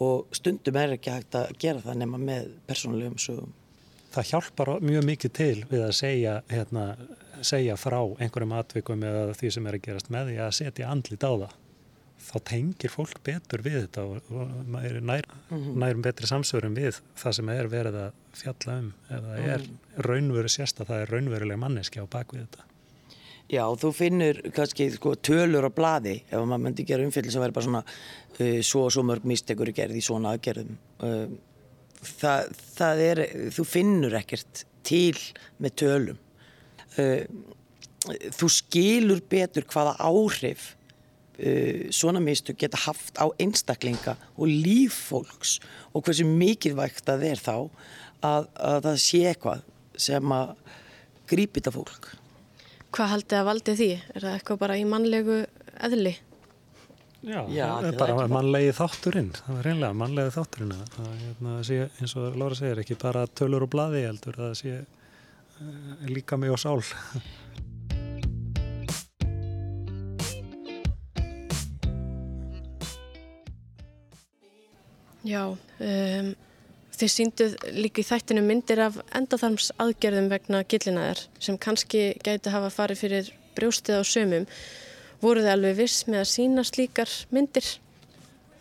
og 0.01 0.37
stundum 0.37 0.79
er 0.81 0.97
ekki 0.97 1.13
hægt 1.13 1.37
að 1.37 1.57
gera 1.61 1.83
það 1.85 1.99
nema 2.03 2.21
með 2.21 2.53
persónulegum 2.69 3.19
sögum. 3.21 3.57
Það 4.11 4.31
hjálpar 4.33 4.71
mjög 4.83 5.05
mikið 5.07 5.33
til 5.39 5.57
við 5.71 5.83
að 5.87 5.97
segja, 6.01 6.37
hérna, 6.51 6.85
segja 7.47 7.77
frá 7.79 8.01
einhverjum 8.19 8.55
atvikum 8.59 9.05
eða 9.07 9.35
því 9.39 9.51
sem 9.55 9.69
er 9.69 9.77
að 9.77 9.85
gerast 9.85 10.11
með 10.11 10.33
því 10.33 10.39
að 10.47 10.57
setja 10.59 10.89
andlit 10.91 11.27
á 11.27 11.33
það. 11.45 11.59
Þá 12.21 12.35
tengir 12.51 12.93
fólk 12.93 13.21
betur 13.25 13.63
við 13.65 13.79
þetta 13.79 14.03
og, 14.05 14.33
nær, 14.69 14.99
nær, 15.09 15.29
nærum 15.51 16.03
betri 16.05 16.29
samsörum 16.29 16.75
við 16.77 16.99
það 17.17 17.37
sem 17.39 17.53
er 17.55 17.71
verið 17.73 18.01
að 18.03 18.19
fjalla 18.43 18.81
um. 18.83 18.91
Eða 19.17 19.39
er 19.55 19.65
raunveru 20.09 20.53
sérsta, 20.53 20.85
það 20.89 21.05
er 21.05 21.15
raunveruleg 21.15 21.63
manneski 21.63 22.03
á 22.03 22.07
bakvið 22.11 22.45
þetta. 22.45 22.70
Já, 23.51 23.65
þú 23.75 23.91
finnur 23.91 24.39
kannski 24.55 24.87
sko, 24.95 25.17
tölur 25.19 25.67
á 25.67 25.71
bladi 25.75 26.21
ef 26.23 26.39
maður 26.39 26.65
myndi 26.69 26.87
gera 26.87 27.03
umfylgis 27.03 27.35
að 27.35 27.49
vera 27.49 27.55
bara 27.57 27.67
svona 27.67 27.81
uh, 27.83 28.59
svo 28.63 28.85
og 28.87 28.93
svo 28.95 29.03
mörg 29.07 29.27
mistekur 29.27 29.73
gerð 29.75 29.99
í 29.99 30.03
svona 30.07 30.37
aðgerðum. 30.37 30.77
Uh, 31.03 31.33
það, 32.21 32.53
það 32.77 33.03
er, 33.09 33.23
þú 33.57 33.65
finnur 33.67 34.15
ekkert 34.21 34.63
til 34.87 35.17
með 35.59 35.75
tölum. 35.83 36.21
Uh, 36.95 37.27
þú 38.39 38.51
skilur 38.55 39.25
betur 39.35 39.67
hvaða 39.75 39.97
áhrif 39.99 40.71
uh, 41.43 41.91
svona 41.91 42.23
mistök 42.23 42.63
geta 42.63 42.85
haft 42.87 43.19
á 43.19 43.27
einstaklinga 43.35 44.15
og 44.37 44.47
líffólks 44.47 45.59
og 45.91 46.07
hversu 46.07 46.29
mikilvægt 46.29 47.03
það 47.11 47.27
er 47.33 47.43
þá 47.43 47.57
að, 47.59 48.47
að 48.55 48.81
það 48.87 49.05
sé 49.09 49.27
eitthvað 49.33 49.69
sem 50.07 50.39
að 50.39 50.57
grípi 51.31 51.59
þetta 51.59 51.75
fólk. 51.75 52.13
Hvað 52.91 53.13
haldið 53.13 53.39
að 53.39 53.47
valdi 53.47 53.73
því? 53.79 53.89
Er 54.15 54.25
það 54.25 54.33
eitthvað 54.35 54.59
bara 54.65 54.77
í 54.81 54.85
mannlegu 54.91 55.35
eðli? 55.87 56.15
Já, 57.21 57.45
Já, 57.53 57.67
það 57.69 57.87
er 57.91 57.99
bara 58.01 58.27
mannlegi 58.33 58.73
þátturinn, 58.79 59.29
það 59.37 59.59
er 59.61 59.67
reynlega 59.69 59.97
mannlegi 60.01 60.33
þátturinn 60.35 60.73
að 60.73 60.95
það 60.95 61.11
hérna, 61.21 61.57
sé, 61.69 61.77
eins 62.01 62.15
og 62.17 62.39
Lára 62.41 62.57
segir, 62.57 62.81
ekki 62.81 62.97
bara 63.03 63.27
tölur 63.29 63.67
og 63.67 63.71
blaði 63.75 64.01
heldur, 64.07 64.39
það 64.41 64.55
sé 64.57 64.73
uh, 64.81 66.09
líka 66.09 66.41
mig 66.41 66.51
og 66.55 66.61
sál. 66.63 66.81
Já, 75.31 75.45
um, 75.53 76.35
þið 77.01 77.13
sínduð 77.15 77.55
líka 77.77 78.03
í 78.03 78.07
þættinu 78.07 78.43
myndir 78.45 78.83
af 78.85 78.99
endaþarms 79.17 79.71
aðgerðum 79.81 80.31
vegna 80.33 80.63
gillinaðar 80.69 81.23
sem 81.41 81.59
kannski 81.61 82.03
gæti 82.25 82.53
hafa 82.53 82.71
farið 82.75 83.05
fyrir 83.05 83.31
brjóstið 83.57 84.01
á 84.01 84.05
sömum. 84.05 84.49
Voru 85.21 85.45
þið 85.45 85.55
alveg 85.55 85.79
viss 85.81 86.05
með 86.09 86.23
að 86.23 86.29
sína 86.35 86.65
slíkar 86.67 87.15
myndir? 87.33 87.69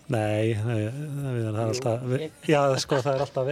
Nei, 0.09 0.55
það, 0.57 0.79
er 1.29 1.57
alltaf, 1.61 2.05
já 2.49 2.59
sko 2.81 2.97
það 3.05 3.11
er 3.11 3.23
alltaf 3.27 3.49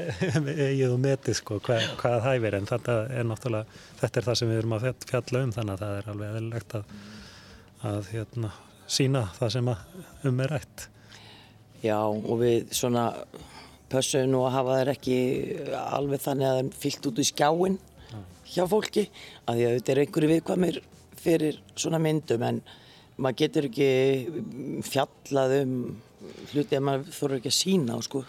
eigið 0.65 0.93
og 0.95 1.01
metið 1.03 1.35
sko 1.37 1.59
hvað, 1.61 1.83
hvað 1.99 2.15
það 2.15 2.25
hæfir 2.25 2.57
en 2.57 2.69
þetta 2.71 2.95
er 3.13 3.27
náttúrulega, 3.29 3.81
þetta 3.99 4.19
er 4.19 4.25
það 4.25 4.39
sem 4.39 4.49
við 4.49 4.61
erum 4.63 4.73
að 4.77 4.87
fjalla 5.11 5.43
um 5.45 5.51
þannig 5.53 5.75
að 5.75 5.83
það 5.83 5.99
er 5.99 6.09
alveg 6.13 6.31
eðlilegt 6.31 6.75
að, 6.79 6.95
að 7.91 8.09
hérna, 8.15 8.51
sína 8.97 9.23
það 9.37 9.53
sem 9.57 9.69
að 9.75 10.31
um 10.31 10.41
er 10.47 10.55
rætt. 10.55 10.87
Já 11.83 11.99
og 12.01 12.33
við 12.41 12.73
svona 12.73 13.05
pössum 13.91 14.31
nú 14.31 14.43
að 14.45 14.55
hafa 14.57 14.79
þær 14.79 14.91
ekki 14.95 15.19
alveg 15.83 16.23
þannig 16.23 16.49
að 16.49 16.59
það 16.59 16.81
fyllt 16.83 17.09
út 17.09 17.21
í 17.21 17.27
skjáin 17.27 17.77
hjá 18.47 18.63
fólki 18.69 19.07
að 19.45 19.59
því 19.59 19.67
að 19.67 19.77
þetta 19.77 19.93
er 19.93 20.01
einhverju 20.03 20.31
viðkvæmir 20.33 20.81
fyrir 21.17 21.61
svona 21.75 21.99
myndum 22.01 22.45
en 22.47 22.61
maður 23.17 23.39
getur 23.41 23.67
ekki 23.69 23.89
fjallað 24.85 25.55
um 25.61 25.77
hluti 26.51 26.77
að 26.77 26.85
maður 26.87 27.15
þurfa 27.17 27.39
ekki 27.39 27.51
að 27.51 27.57
sína 27.57 27.97
á 27.97 27.99
sko. 28.05 28.23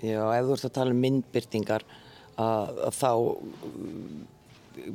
Já, 0.00 0.20
ef 0.32 0.46
þú 0.46 0.54
ert 0.56 0.66
að 0.68 0.76
tala 0.78 0.94
um 0.94 1.02
myndbyrtingar 1.04 1.84
að, 2.40 2.78
að 2.86 2.96
þá 2.96 3.10
mm, 3.68 4.20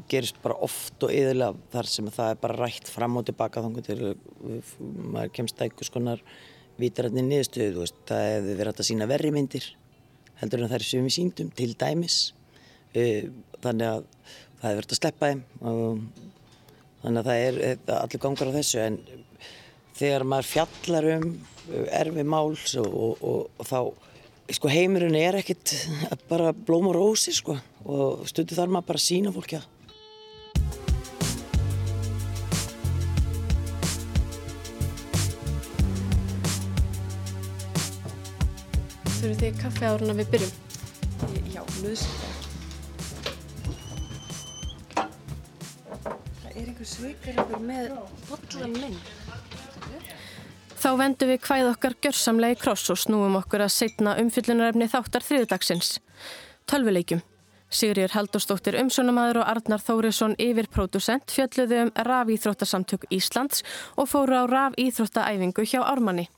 gerist 0.10 0.40
bara 0.42 0.58
oft 0.66 1.06
og 1.06 1.14
yðurlega 1.14 1.70
þar 1.76 1.92
sem 1.92 2.10
það 2.16 2.32
er 2.32 2.42
bara 2.42 2.58
rætt 2.64 2.90
fram 2.90 3.20
og 3.20 3.28
tilbaka 3.28 3.62
þannig 3.66 3.86
til 3.86 4.00
maður 5.14 5.34
kemst 5.36 5.60
að 5.60 5.68
einhvers 5.68 5.94
konar 5.94 6.24
vítarætni 6.82 7.24
niðurstöðu, 7.26 7.82
veist, 7.82 7.98
það 8.10 8.30
hefði 8.30 8.56
verið 8.60 8.72
hægt 8.72 8.84
að 8.84 8.90
sína 8.90 9.10
verri 9.10 9.32
myndir 9.36 9.68
heldur 10.42 10.64
en 10.64 10.72
það 10.72 10.80
er 10.80 10.86
sem 10.86 11.06
við 11.06 11.16
síndum 11.16 11.52
til 11.56 11.72
dæmis. 11.80 12.18
Þannig 12.96 13.88
að 13.90 14.02
það 14.60 14.66
hefði 14.66 14.80
verið 14.80 14.96
að 14.96 15.00
sleppa 15.00 15.30
þeim 15.32 15.44
þannig 17.04 17.20
að 17.22 17.30
það 17.30 17.44
er 17.46 17.60
allir 18.00 18.24
gangar 18.26 18.52
á 18.52 18.58
þessu. 18.58 18.82
En 18.84 19.00
þegar 19.96 20.28
maður 20.32 20.52
fjallar 20.52 21.10
um 21.16 21.30
erfi 22.02 22.26
máls 22.28 22.76
og, 22.82 22.90
og, 22.90 23.24
og, 23.26 23.62
og 23.62 23.70
þá 23.70 23.80
sko 24.56 24.70
heimurinn 24.70 25.16
er 25.18 25.40
ekkit 25.40 25.74
bara 26.30 26.52
blóm 26.54 26.92
og 26.92 26.98
rósi 26.98 27.34
sko 27.34 27.56
og 27.86 28.28
stundu 28.30 28.58
þarf 28.58 28.76
maður 28.76 28.90
bara 28.92 29.02
að 29.02 29.08
sína 29.08 29.34
fólki 29.34 29.58
Þurfið 39.26 39.40
þið 39.42 39.56
kaffe 39.58 39.88
árun 39.90 40.12
að 40.14 40.20
við 40.20 40.28
byrjum? 40.36 40.50
Já, 41.50 41.62
nöðsynlega. 41.82 42.34
Það 46.44 46.52
er 46.52 46.60
einhver 46.60 46.90
sveikaröfur 46.92 47.64
með 47.66 47.88
bollan 48.28 48.76
minn. 48.76 49.00
Þá 50.78 50.90
vendum 51.02 51.32
við 51.34 51.42
hvæð 51.48 51.72
okkar 51.72 51.98
gjörsamlega 52.06 52.54
í 52.54 52.60
kross 52.62 52.94
og 52.94 53.00
snúum 53.02 53.40
okkur 53.42 53.66
að 53.66 53.74
setna 53.80 54.14
umfyllunarefni 54.22 54.92
þáttar 54.94 55.26
þriðdagsins. 55.26 55.96
Tölvuleikjum. 56.70 57.26
Sigriður 57.74 58.14
Haldurstóttir 58.20 58.78
umsjónamaður 58.78 59.42
og 59.42 59.50
Arnar 59.56 59.82
Þórisson 59.82 60.38
yfirpródusent 60.38 61.34
fjölluðu 61.34 61.88
um 61.88 61.94
rafíþróttasamtök 61.98 63.10
Íslands 63.10 63.66
og 63.98 64.06
fóru 64.14 64.38
á 64.38 64.46
rafíþróttaæfingu 64.46 65.66
hjá 65.66 65.82
Ármanni. 65.82 66.30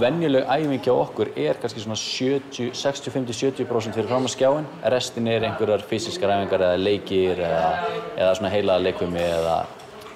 Venjuleg 0.00 0.48
æfing 0.50 0.82
hjá 0.82 0.94
okkur 0.94 1.28
er 1.38 1.58
kannski 1.60 1.82
svona 1.84 1.98
70, 1.98 2.72
60, 2.74 3.12
50, 3.14 3.36
70% 3.66 3.94
fyrir 3.94 4.08
fram 4.10 4.26
að 4.26 4.32
skjáin. 4.34 4.66
Restin 4.94 5.28
er 5.30 5.44
einhverjar 5.46 5.84
fysiskar 5.86 6.32
æfingar 6.34 6.64
eða 6.66 6.80
leikir 6.80 7.38
eða, 7.38 7.68
eða 8.16 8.32
svona 8.38 8.50
heilaða 8.50 8.84
leikvimi 8.88 9.22
eða 9.22 9.58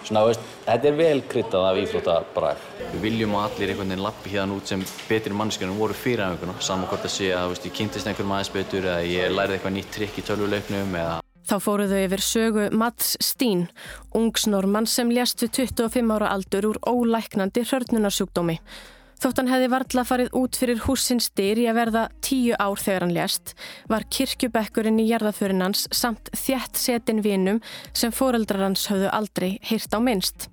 svona, 0.04 0.24
veist, 0.28 0.48
þetta 0.64 0.90
er 0.90 0.96
vel 0.98 1.22
kryttað 1.30 1.66
af 1.68 1.78
íþróttabræð. 1.84 2.64
Við 2.94 3.04
viljum 3.06 3.36
að 3.38 3.46
allir 3.46 3.74
einhvern 3.74 3.94
veginn 3.94 4.06
lappi 4.08 4.32
hérna 4.34 4.56
út 4.58 4.72
sem 4.72 4.82
betri 5.08 5.36
mannskjörnum 5.38 5.78
voru 5.78 5.98
fyrir 5.98 6.24
æfinguna. 6.26 6.56
Saman 6.58 6.90
hvort 6.90 7.06
að 7.06 7.14
sé 7.14 7.30
að 7.36 7.52
veist, 7.52 7.68
ég 7.68 7.76
kynntist 7.78 8.10
einhverjum 8.10 8.34
aðeins 8.34 8.54
betur 8.56 8.88
eða 8.88 9.06
ég 9.06 9.36
lærði 9.36 9.58
eitthvað 9.58 9.76
nýtt 9.76 9.94
trikk 9.94 10.18
í 10.18 10.26
tölvuleiknum 10.26 10.98
eða 10.98 11.20
Þá 11.44 11.58
fóru 11.60 11.84
þau 11.90 11.98
yfir 12.00 12.22
sögu 12.24 12.62
Mats 12.72 13.18
Stín, 13.20 13.66
ungsnormann 14.16 14.86
sem 14.88 15.10
lést 15.12 15.42
við 15.44 15.50
25 15.58 16.14
ára 16.16 16.30
aldur 16.32 16.70
úr 16.70 16.78
ólæknandi 16.88 17.66
hörnunarsjúkdómi. 17.68 18.56
Þótt 19.24 19.38
hann 19.40 19.48
hefði 19.48 19.68
varla 19.72 20.02
farið 20.04 20.34
út 20.36 20.56
fyrir 20.60 20.82
húsins 20.84 21.30
dyr 21.32 21.56
í 21.56 21.62
að 21.70 21.78
verða 21.78 22.00
tíu 22.26 22.58
ár 22.60 22.76
þegar 22.76 23.06
hann 23.06 23.14
lést, 23.16 23.54
var 23.88 24.04
kirkjubekkurinn 24.12 24.98
í 25.00 25.06
jarðaförin 25.08 25.64
hans 25.64 25.86
samt 25.96 26.28
þjætt 26.36 26.76
setin 26.76 27.22
vinum 27.24 27.62
sem 27.96 28.12
foreldrar 28.12 28.66
hans 28.66 28.84
höfðu 28.90 29.08
aldrei 29.16 29.48
heyrt 29.64 29.96
á 29.96 29.98
minnst. 30.04 30.50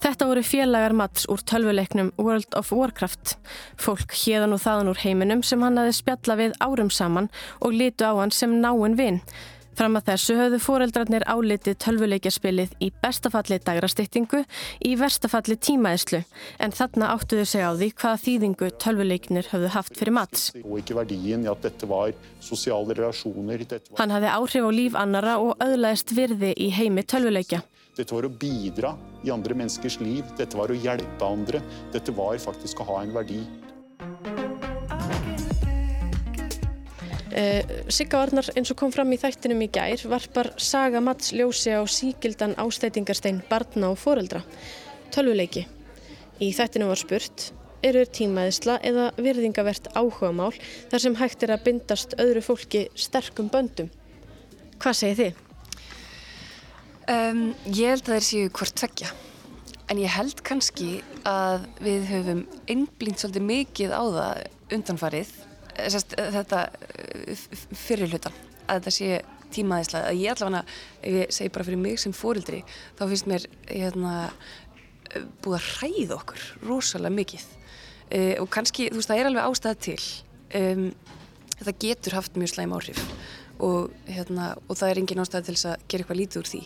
Þetta 0.00 0.30
voru 0.30 0.46
félagar 0.48 0.96
Mats 0.96 1.28
úr 1.28 1.44
tölvuleiknum 1.44 2.14
World 2.16 2.56
of 2.56 2.72
Warcraft. 2.72 3.36
Fólk 3.76 4.16
hérðan 4.22 4.56
og 4.56 4.64
þaðan 4.64 4.94
úr 4.94 5.04
heiminum 5.04 5.44
sem 5.44 5.60
hann 5.60 5.76
hafði 5.76 5.98
spjalla 5.98 6.40
við 6.40 6.56
árum 6.64 6.88
saman 6.88 7.28
og 7.60 7.76
lítu 7.76 8.08
á 8.08 8.16
hann 8.16 8.32
sem 8.32 8.62
náinn 8.64 8.96
vinn. 8.96 9.20
Fram 9.78 9.96
að 9.96 10.10
þessu 10.10 10.36
höfðu 10.36 10.58
fóreldrarnir 10.60 11.24
álitið 11.30 11.76
tölvuleikjaspilið 11.84 12.74
í 12.82 12.90
bestafalli 13.02 13.60
dagrastýttingu, 13.64 14.42
í 14.84 14.92
verstafalli 15.00 15.56
tímaðislu, 15.56 16.22
en 16.60 16.74
þarna 16.76 17.12
áttuðu 17.14 17.46
sig 17.48 17.64
á 17.64 17.70
því 17.72 17.90
hvaða 17.94 18.20
þýðingu 18.24 18.70
tölvuleiknir 18.82 19.50
höfðu 19.52 19.72
haft 19.76 19.96
fyrir 19.96 20.16
Mats. 20.18 20.50
Hann 24.00 24.14
hafði 24.16 24.34
áhrif 24.36 24.68
á 24.68 24.70
líf 24.74 24.98
annara 24.98 25.38
og 25.40 25.56
auðlaðist 25.62 26.14
virði 26.16 26.54
í 26.58 26.70
heimi 26.74 27.06
tölvuleikja. 27.06 27.62
dette 27.96 28.14
var 28.14 28.24
å 28.24 28.30
bidra 28.32 28.94
i 29.24 29.30
andre 29.30 29.54
menneskers 29.54 29.98
liv. 30.00 30.24
Dette 30.38 30.56
var 30.56 30.70
å 30.72 30.76
hjelpe 30.76 31.26
andre. 31.26 31.60
Dette 31.92 32.14
var 32.16 32.38
faktisk 32.40 32.80
å 32.80 32.86
ha 32.88 33.02
en 33.04 33.12
verdi. 33.12 33.42
Sigga 37.30 38.24
Arnar 38.24 38.48
eins 38.56 38.72
og 38.72 38.78
kom 38.80 38.92
fram 38.94 39.12
í 39.14 39.18
þættinum 39.20 39.62
í 39.62 39.70
gær 39.70 40.02
varpar 40.10 40.52
saga 40.58 41.02
Mats 41.04 41.30
ljósi 41.36 41.74
á 41.76 41.82
síkildan 41.86 42.56
ástætingarstein 42.58 43.42
barna 43.50 43.92
og 43.92 43.98
foreldra. 44.02 44.42
Tölvuleiki. 45.14 45.66
Í 46.40 46.50
þættinum 46.56 46.90
var 46.90 46.98
spurt, 46.98 47.50
eru 47.84 48.02
tímaðisla 48.04 48.78
eða 48.86 49.10
virðingavert 49.20 49.90
áhugamál 49.96 50.52
þar 50.90 51.04
sem 51.04 51.16
hægt 51.20 51.44
er 51.44 51.54
að 51.54 51.64
bindast 51.68 52.16
öðru 52.20 52.42
fólki 52.44 52.86
sterkum 52.98 53.50
böndum? 53.52 53.90
Hvað 54.80 54.98
segir 55.00 55.18
þið? 55.20 55.46
Um, 57.10 57.44
ég 57.66 57.90
held 57.90 58.06
að 58.06 58.16
þeir 58.16 58.26
séu 58.28 58.54
hvort 58.54 58.76
tveggja. 58.78 59.10
En 59.90 59.98
ég 59.98 60.12
held 60.14 60.40
kannski 60.46 61.00
að 61.26 61.64
við 61.82 62.04
höfum 62.12 62.42
einblínt 62.70 63.22
svolítið 63.22 63.46
mikið 63.48 63.94
á 63.96 64.02
það 64.14 64.42
undanfarið, 64.76 65.32
eh, 65.34 65.49
sest, 65.92 66.16
þetta 66.16 66.64
eh, 66.94 67.44
fyrir 67.76 68.10
hlutan, 68.10 68.34
að 68.66 68.80
þetta 68.80 68.94
sé 68.96 69.20
tímaðislega. 69.54 70.10
Að 70.10 70.20
ég 70.22 70.34
allavega, 70.34 70.64
ef 71.02 71.16
ég 71.18 71.32
segi 71.34 71.54
bara 71.54 71.66
fyrir 71.66 71.82
mig 71.82 72.02
sem 72.02 72.14
fórildri, 72.16 72.60
þá 72.98 73.04
finnst 73.10 73.30
mér 73.30 73.46
hérna, 73.68 74.14
eh, 75.10 75.24
búið 75.42 75.58
að 75.58 75.70
hræða 75.74 76.20
okkur 76.20 76.46
rosalega 76.68 77.16
mikið. 77.16 77.48
Uh, 78.10 78.40
og 78.42 78.48
kannski, 78.50 78.88
þú 78.90 78.98
veist, 78.98 79.06
það 79.06 79.20
er 79.20 79.28
alveg 79.28 79.44
ástæða 79.46 79.76
til. 79.84 80.00
Um, 80.58 80.86
þetta 81.60 81.74
getur 81.84 82.16
haft 82.16 82.38
mjög 82.40 82.50
slæm 82.56 82.72
áhrif 82.74 83.02
og, 83.62 83.92
hérna, 84.08 84.54
og 84.66 84.78
það 84.80 84.90
er 84.90 85.00
engin 85.02 85.22
ástæða 85.22 85.46
til 85.46 85.54
þess 85.54 85.68
að 85.70 85.84
gera 85.84 86.02
eitthvað 86.02 86.18
lítið 86.18 86.40
úr 86.40 86.50
því. 86.50 86.60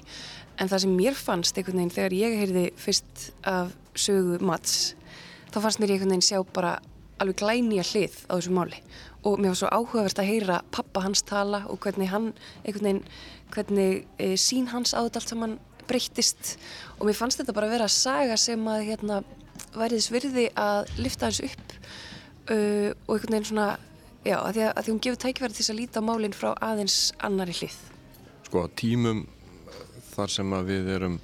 En 0.62 0.70
það 0.70 0.82
sem 0.84 0.94
mér 0.96 1.18
fannst 1.18 1.58
einhvern 1.58 1.80
veginn 1.82 1.94
þegar 1.98 2.16
ég 2.16 2.36
heyrði 2.40 2.64
fyrst 2.80 3.26
af 3.50 3.74
sögu 3.98 4.38
Mats, 4.46 4.94
þá 5.50 5.58
fannst 5.66 5.82
mér 5.82 5.94
einhvern 5.94 6.14
veginn 6.14 6.28
sjá 6.30 6.38
bara 6.54 6.76
alveg 7.22 7.40
glænýja 7.42 7.84
hlið 7.90 8.16
á 8.30 8.32
þessu 8.36 8.54
máli 8.54 8.80
og 9.24 9.38
mér 9.40 9.54
var 9.54 9.60
svo 9.60 9.70
áhugavert 9.72 10.20
að 10.20 10.30
heyra 10.30 10.58
pappa 10.74 11.04
hans 11.04 11.22
tala 11.24 11.64
og 11.72 11.80
hvernig 11.84 12.10
hann, 12.12 12.32
veginn, 12.66 13.00
hvernig 13.54 14.04
e, 14.18 14.34
sín 14.40 14.68
hans 14.72 14.92
á 14.92 15.00
þetta 15.00 15.22
allt 15.22 15.32
saman 15.32 15.56
breyttist 15.88 16.56
og 16.98 17.08
mér 17.08 17.18
fannst 17.18 17.40
þetta 17.40 17.56
bara 17.56 17.70
að 17.70 17.76
vera 17.76 17.88
að 17.88 17.96
saga 17.96 18.36
sem 18.40 18.68
að 18.68 18.86
hérna 18.90 19.22
væri 19.74 19.98
þess 19.98 20.12
virði 20.12 20.46
að 20.58 20.92
lifta 21.00 21.30
hans 21.30 21.40
upp 21.44 21.74
uh, 22.50 22.90
og 23.06 23.16
einhvern 23.16 23.36
veginn 23.36 23.48
svona, 23.48 23.68
já, 24.24 24.36
að 24.38 24.56
því 24.56 24.64
að, 24.64 24.72
að 24.72 24.84
því 24.86 24.92
hún 24.92 25.02
gefur 25.06 25.22
tækverði 25.24 25.58
til 25.58 25.66
að 25.66 25.80
líta 25.80 26.04
málinn 26.04 26.36
frá 26.36 26.50
aðeins 26.64 26.98
annari 27.24 27.56
hlið. 27.58 27.78
Sko, 28.48 28.66
tímum 28.78 29.24
þar 30.14 30.34
sem 30.36 30.56
að 30.56 30.70
við 30.70 30.90
erum 30.98 31.18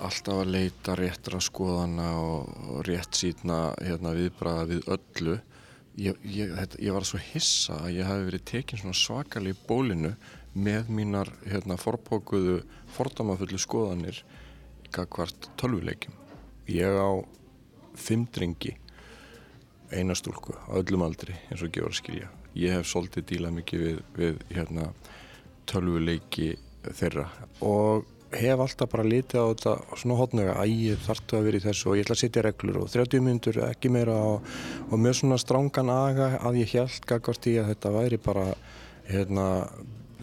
alltaf 0.00 0.42
að 0.42 0.52
leita 0.56 0.96
réttra 0.98 1.40
skoðana 1.42 2.08
og, 2.20 2.52
rétt 2.88 3.18
síðna 3.18 3.58
hérna, 3.80 4.14
viðbraða 4.16 4.68
við 4.70 4.88
öllu. 4.96 5.38
Ég, 6.00 6.22
ég, 6.24 6.54
ég 6.80 6.94
var 6.94 7.04
svo 7.04 7.20
hissa 7.20 7.76
að 7.84 7.98
ég 7.98 8.08
hafi 8.08 8.28
verið 8.30 8.46
tekinn 8.48 8.80
svona 8.80 8.96
svakali 8.96 9.52
í 9.52 9.58
bólinu 9.68 10.14
með 10.52 10.88
mínar 10.92 11.28
hérna, 11.44 11.76
forpókuðu 11.80 12.62
fordamafullu 12.96 13.60
skoðanir 13.60 14.22
í 14.86 14.92
gagvart 14.92 15.50
tölvuleikim 15.60 16.16
ég 16.68 16.96
á 16.96 17.10
fimm 17.94 18.26
drengi 18.32 18.76
eina 19.92 20.14
stúlku 20.14 20.54
á 20.56 20.78
öllum 20.78 21.04
aldri 21.04 21.34
eins 21.50 21.62
og 21.62 21.72
gefur 21.72 21.92
að 21.92 21.98
skilja. 21.98 22.28
Ég 22.56 22.76
hef 22.76 22.88
svolítið 22.88 23.26
dílað 23.28 23.56
mikið 23.58 23.82
við, 23.82 23.98
við 24.16 24.40
hérna, 24.52 24.88
tölvuleiki 25.68 26.54
þeirra. 26.82 27.26
Og 27.64 28.06
hef 28.32 28.62
alltaf 28.64 28.90
bara 28.92 29.04
litið 29.06 29.40
á 29.40 29.46
þetta 29.50 29.72
svona 30.00 30.16
hotnöga 30.18 30.56
að 30.60 30.72
ég 30.72 31.04
þartu 31.04 31.38
að 31.38 31.46
vera 31.48 31.58
í 31.58 31.64
þessu 31.66 31.90
og 31.90 31.98
ég 31.98 32.06
ætla 32.06 32.16
að 32.16 32.22
setja 32.22 32.44
reglur 32.46 32.78
og 32.82 32.90
30 32.92 33.24
minnur 33.26 33.58
ekki 33.68 33.92
meira 33.92 34.16
og, 34.32 34.48
og 34.88 35.02
með 35.02 35.18
svona 35.20 35.38
strángan 35.40 35.92
aga 35.92 36.28
að 36.40 36.60
ég 36.62 36.74
held 36.76 37.08
gagvart 37.08 37.48
í 37.50 37.56
að 37.60 37.72
þetta 37.72 37.94
væri 37.98 38.20
bara 38.22 38.46
hérna, 39.10 39.46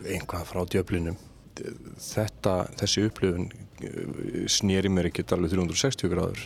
einhvað 0.08 0.50
frá 0.50 0.63
djöflinum. 0.74 1.18
Þetta, 2.00 2.54
þessi 2.80 3.06
upplifun 3.10 3.50
snýri 4.50 4.92
mér 4.92 5.10
ekkert 5.10 5.36
alveg 5.36 5.54
360 5.56 6.12
gráður. 6.12 6.46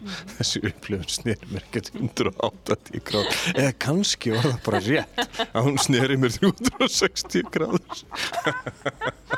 Mm. 0.00 0.16
þessi 0.36 0.62
upplifun 0.68 1.12
snýri 1.12 1.52
mér 1.52 1.68
ekkert 1.68 1.92
180 1.94 3.04
gráður. 3.04 3.44
Eða 3.54 3.76
kannski 3.84 4.34
var 4.34 4.48
það 4.48 4.58
bara 4.66 4.82
rétt 4.88 5.46
að 5.50 5.68
hún 5.68 5.78
snýri 5.80 6.18
mér 6.20 6.34
360 6.40 7.46
gráður 7.54 8.04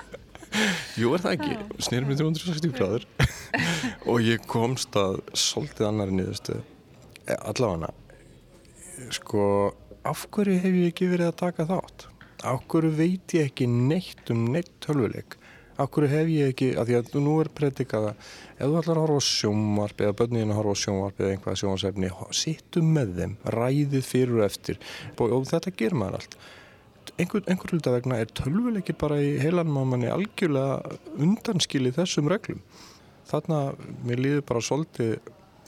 Jú 1.01 1.15
er 1.17 1.25
það 1.25 1.35
ekki, 1.39 1.57
snýri 1.83 2.09
mér 2.09 2.21
360 2.21 2.77
gráður. 2.77 3.09
Og 4.11 4.23
ég 4.25 4.45
komst 4.51 4.97
að 4.99 5.21
svolítið 5.33 5.89
annari 5.89 6.17
niðurstu 6.19 6.61
allavega 7.39 7.93
sko 9.15 9.45
af 10.09 10.27
hverju 10.35 10.59
hef 10.63 10.75
ég 10.79 10.91
ekki 10.93 11.11
verið 11.13 11.31
að 11.31 11.39
taka 11.43 11.67
þátt? 11.69 12.09
Af 12.47 12.65
hverju 12.71 12.91
veit 12.99 13.35
ég 13.37 13.51
ekki 13.51 13.69
neitt 13.71 14.31
um 14.35 14.45
neitt 14.53 14.73
tölvuleik? 14.83 15.37
Af 15.81 15.91
hverju 15.95 16.11
hef 16.11 16.31
ég 16.31 16.53
ekki, 16.53 16.73
af 16.79 16.89
því 16.89 16.97
að 16.99 17.13
nú 17.23 17.37
er 17.41 17.51
predikaða, 17.57 18.13
ef 18.59 18.67
þú 18.67 18.81
ætlar 18.81 18.99
að 18.99 19.05
horfa 19.07 19.23
á 19.23 19.29
sjónvarp 19.29 20.03
eða 20.05 20.17
börnin 20.19 20.53
að 20.53 20.59
horfa 20.61 20.75
á 20.75 20.83
sjónvarp 20.83 21.23
eða 21.23 21.37
einhvað 21.37 21.61
sjónvarsefni, 21.63 22.11
sittu 22.37 22.83
með 22.85 23.15
þeim 23.21 23.37
ræðið 23.57 24.05
fyrir 24.07 24.41
og 24.41 24.45
eftir. 24.47 24.83
Og 25.17 25.47
þetta 25.49 25.75
ger 25.79 25.97
maður 25.97 26.21
allt 26.21 26.37
einhver, 27.19 27.45
einhver 27.51 27.75
hluta 27.75 27.93
vegna 27.95 28.21
er 28.23 28.31
tölvuleikir 28.39 28.97
bara 29.01 29.19
í 29.23 29.35
heilanmámanni 29.43 30.11
algjörlega 30.13 30.99
undanskili 31.19 31.93
þessum 31.95 32.31
reglum 32.33 32.63
þarna, 33.31 33.63
mér 34.05 34.23
líður 34.23 34.45
bara 34.49 34.63
svolítið 34.65 35.17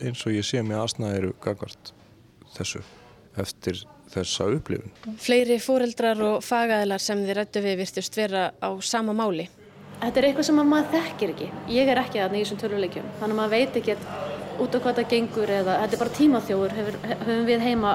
eins 0.04 0.22
og 0.26 0.34
ég 0.34 0.46
sé 0.46 0.62
með 0.64 0.82
aðsnaðiru 0.82 1.34
gagvart 1.42 1.92
þessu 2.54 2.82
eftir 3.40 3.82
þessa 4.14 4.46
upplifun. 4.54 4.92
Fleiri 5.22 5.58
fóreldrar 5.62 6.20
og 6.22 6.42
fagæðilar 6.44 7.02
sem 7.02 7.22
þið 7.24 7.36
rættu 7.38 7.62
við 7.64 7.78
virtust 7.82 8.18
vera 8.18 8.48
á 8.58 8.70
sama 8.84 9.14
máli. 9.16 9.48
Þetta 10.02 10.20
er 10.20 10.28
eitthvað 10.28 10.48
sem 10.50 10.60
maður 10.60 10.90
þekkir 10.92 11.32
ekki. 11.32 11.48
Ég 11.72 11.90
er 11.90 12.00
ekki 12.02 12.20
þarna 12.20 12.38
í 12.38 12.44
þessum 12.44 12.60
töluleikjum. 12.60 13.08
Þannig 13.20 13.34
að 13.34 13.40
maður 13.40 13.54
veit 13.54 13.78
ekki 13.80 13.96
út 14.62 14.76
á 14.76 14.78
hvað 14.84 14.98
það 15.00 15.10
gengur 15.14 15.54
eða 15.54 15.78
þetta 15.82 15.96
er 15.96 16.02
bara 16.02 16.16
tímaþjóður 16.18 16.76
hefur, 16.78 16.98
höfum 17.24 17.48
við 17.48 17.64
heima 17.64 17.94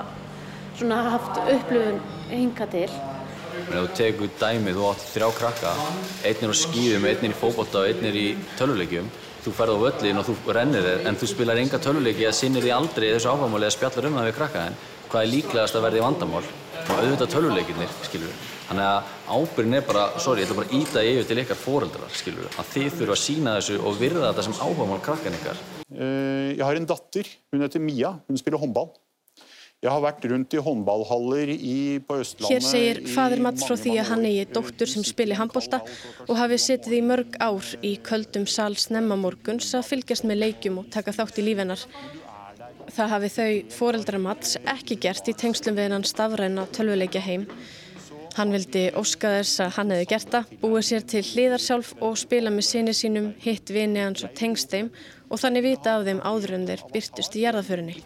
svona 0.80 1.00
haft 1.14 1.40
upplifun 1.44 2.02
hinga 2.32 2.68
til. 2.74 2.90
Ef 3.70 3.76
þú 3.76 3.88
tegur 4.00 4.32
dæmið, 4.42 4.78
þú 4.80 4.86
átt 4.90 5.04
þrjá 5.14 5.28
krakka, 5.38 5.74
einn 6.26 6.46
er 6.46 6.54
á 6.54 6.58
skýðum, 6.58 7.04
einn 7.06 7.26
er 7.28 7.34
í 7.34 7.38
fókbólta 7.38 7.84
og 7.84 7.90
einn 7.92 8.08
er 8.10 8.18
í 8.18 8.28
töluleikjum. 8.58 9.10
Þú 9.40 9.54
ferð 9.56 9.78
á 9.78 9.84
völlin 9.86 10.20
og 10.20 10.26
þú 10.28 10.56
rennir 10.58 10.88
þér 10.88 11.06
en 11.08 11.20
þú 11.20 11.30
spilar 11.32 11.62
enga 11.62 11.80
töluleiki 11.80 12.26
eða 12.26 12.36
sinnir 12.36 12.66
því 12.66 12.74
aldrei 12.76 13.12
þessu 13.14 13.30
áfámáli 13.32 13.70
eða 13.70 13.76
spjallar 13.78 14.08
um 14.10 14.18
það 14.20 14.28
við 14.28 14.40
krakkaðinn 14.40 14.80
hvað 15.10 15.26
er 15.26 15.32
líklegast 15.34 15.78
að 15.78 15.86
verði 15.88 16.02
vandamál 16.04 16.44
og 16.44 16.92
auðvitað 16.96 17.32
töluleikinnir, 17.34 17.94
skilur 18.06 18.30
við. 18.30 18.48
Þannig 18.70 18.86
að 18.86 19.14
ábyrgin 19.34 19.78
er 19.80 19.86
bara, 19.90 20.04
sorry, 20.22 20.44
ég 20.44 20.50
ætla 20.50 20.58
bara 20.60 20.70
að 20.70 20.76
íta 20.78 21.04
yfir 21.06 21.28
til 21.30 21.42
ykkar 21.42 21.58
foreldrar, 21.58 22.12
skilur 22.14 22.46
við, 22.46 22.58
að 22.62 22.72
þið 22.76 22.90
þurfa 23.00 23.16
að 23.16 23.22
sína 23.24 23.56
þessu 23.58 23.78
og 23.82 23.98
virða 23.98 24.28
þetta 24.28 24.46
sem 24.46 24.58
áhugamál 24.60 25.00
krakkan 25.06 25.38
ykkar. 25.40 25.62
Uh, 25.90 26.50
ég 26.54 26.66
har 26.66 26.78
en 26.78 26.90
datter, 26.90 27.32
hun 27.50 27.66
heter 27.66 27.82
Mia, 27.82 28.14
hun 28.30 28.42
spiller 28.42 28.62
håndball. 28.62 28.92
Jeg 29.80 29.94
har 29.94 30.02
vært 30.04 30.26
rundt 30.28 30.52
i 30.52 30.60
håndballhaller 30.60 31.50
í, 31.56 31.76
på 32.04 32.18
Østlandet 32.20 32.52
Hér 32.52 32.66
segir 32.68 32.98
fadir 33.14 33.40
Mats 33.46 33.64
frá 33.64 33.78
því 33.80 33.94
að 34.02 34.10
hann 34.10 34.26
eigi 34.28 34.48
dóttur 34.52 34.92
sem 34.92 35.06
spili 35.08 35.38
handbólta 35.40 35.80
og 36.26 36.34
hafi 36.36 36.58
setið 36.60 36.96
í 36.98 37.00
mörg 37.08 37.38
ár 37.40 37.70
í 37.88 37.94
köldum 38.04 38.44
sal 38.44 38.74
snemmamorguns 38.76 39.72
að 39.80 39.88
fylgjast 39.94 40.28
með 40.28 40.42
leikjum 40.44 40.82
og 40.84 40.92
taka 40.92 41.16
þátt 41.16 41.40
í 41.40 41.48
lífennar. 41.48 41.88
Það 42.92 43.14
hafi 43.16 43.32
þau 43.38 43.56
foreldra 43.78 44.22
Mats 44.26 44.60
ekki 44.68 45.00
gert 45.08 45.32
í 45.32 45.38
tengslum 45.46 45.80
við 45.80 45.96
hann 45.96 46.08
stafræna 46.12 46.68
tölvuleikja 46.76 47.24
heim. 47.24 47.48
Hann 48.36 48.52
vildi 48.52 48.86
óska 49.00 49.32
þess 49.40 49.64
að 49.64 49.74
hann 49.80 49.96
hefði 49.96 50.12
gert 50.12 50.32
það, 50.36 50.54
búið 50.60 50.88
sér 50.92 51.10
til 51.16 51.26
hliðar 51.32 51.64
sjálf 51.70 51.96
og 52.04 52.20
spila 52.20 52.52
með 52.52 52.68
sinni 52.74 53.00
sínum, 53.00 53.32
hitt 53.40 53.72
vini 53.72 54.04
hans 54.04 54.28
og 54.28 54.36
tengst 54.36 54.76
þeim 54.76 54.92
og 55.32 55.40
þannig 55.40 55.72
vita 55.72 55.96
af 55.96 56.08
þeim 56.08 56.24
áður 56.28 56.58
en 56.60 56.72
þeir 56.74 56.90
byrtust 56.92 57.40
í 57.40 57.48
jarðaförinni. 57.48 58.02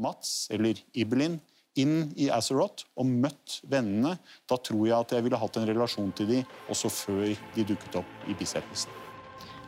Mats 0.00 0.48
eller 0.54 0.80
Ibelin 0.94 1.38
inn 1.80 2.12
i 2.20 2.28
Azeroth 2.30 2.86
og 2.98 3.08
møtt 3.08 3.58
vennene, 3.70 4.16
da 4.48 4.58
tror 4.62 4.84
jeg 4.86 4.94
at 4.96 5.14
jeg 5.16 5.26
ville 5.26 5.40
hatt 5.40 5.58
en 5.58 5.66
relasjon 5.68 6.12
til 6.14 6.30
de 6.30 6.42
også 6.70 6.90
før 6.92 7.32
de 7.56 7.66
dukket 7.66 7.98
opp 7.98 8.28
i 8.30 8.36
biservisen. 8.38 8.92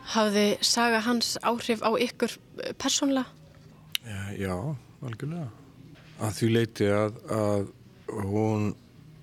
Hafði 0.07 0.55
saga 0.63 1.01
hans 1.03 1.35
áhrif 1.43 1.83
á 1.83 1.91
ykkur 1.99 2.37
persónlega? 2.79 3.27
Já, 4.39 4.55
algjörlega. 5.03 5.49
Að 6.23 6.37
því 6.37 6.47
leiti 6.53 6.87
að, 6.87 7.17
að 7.27 7.67
hún 8.29 8.69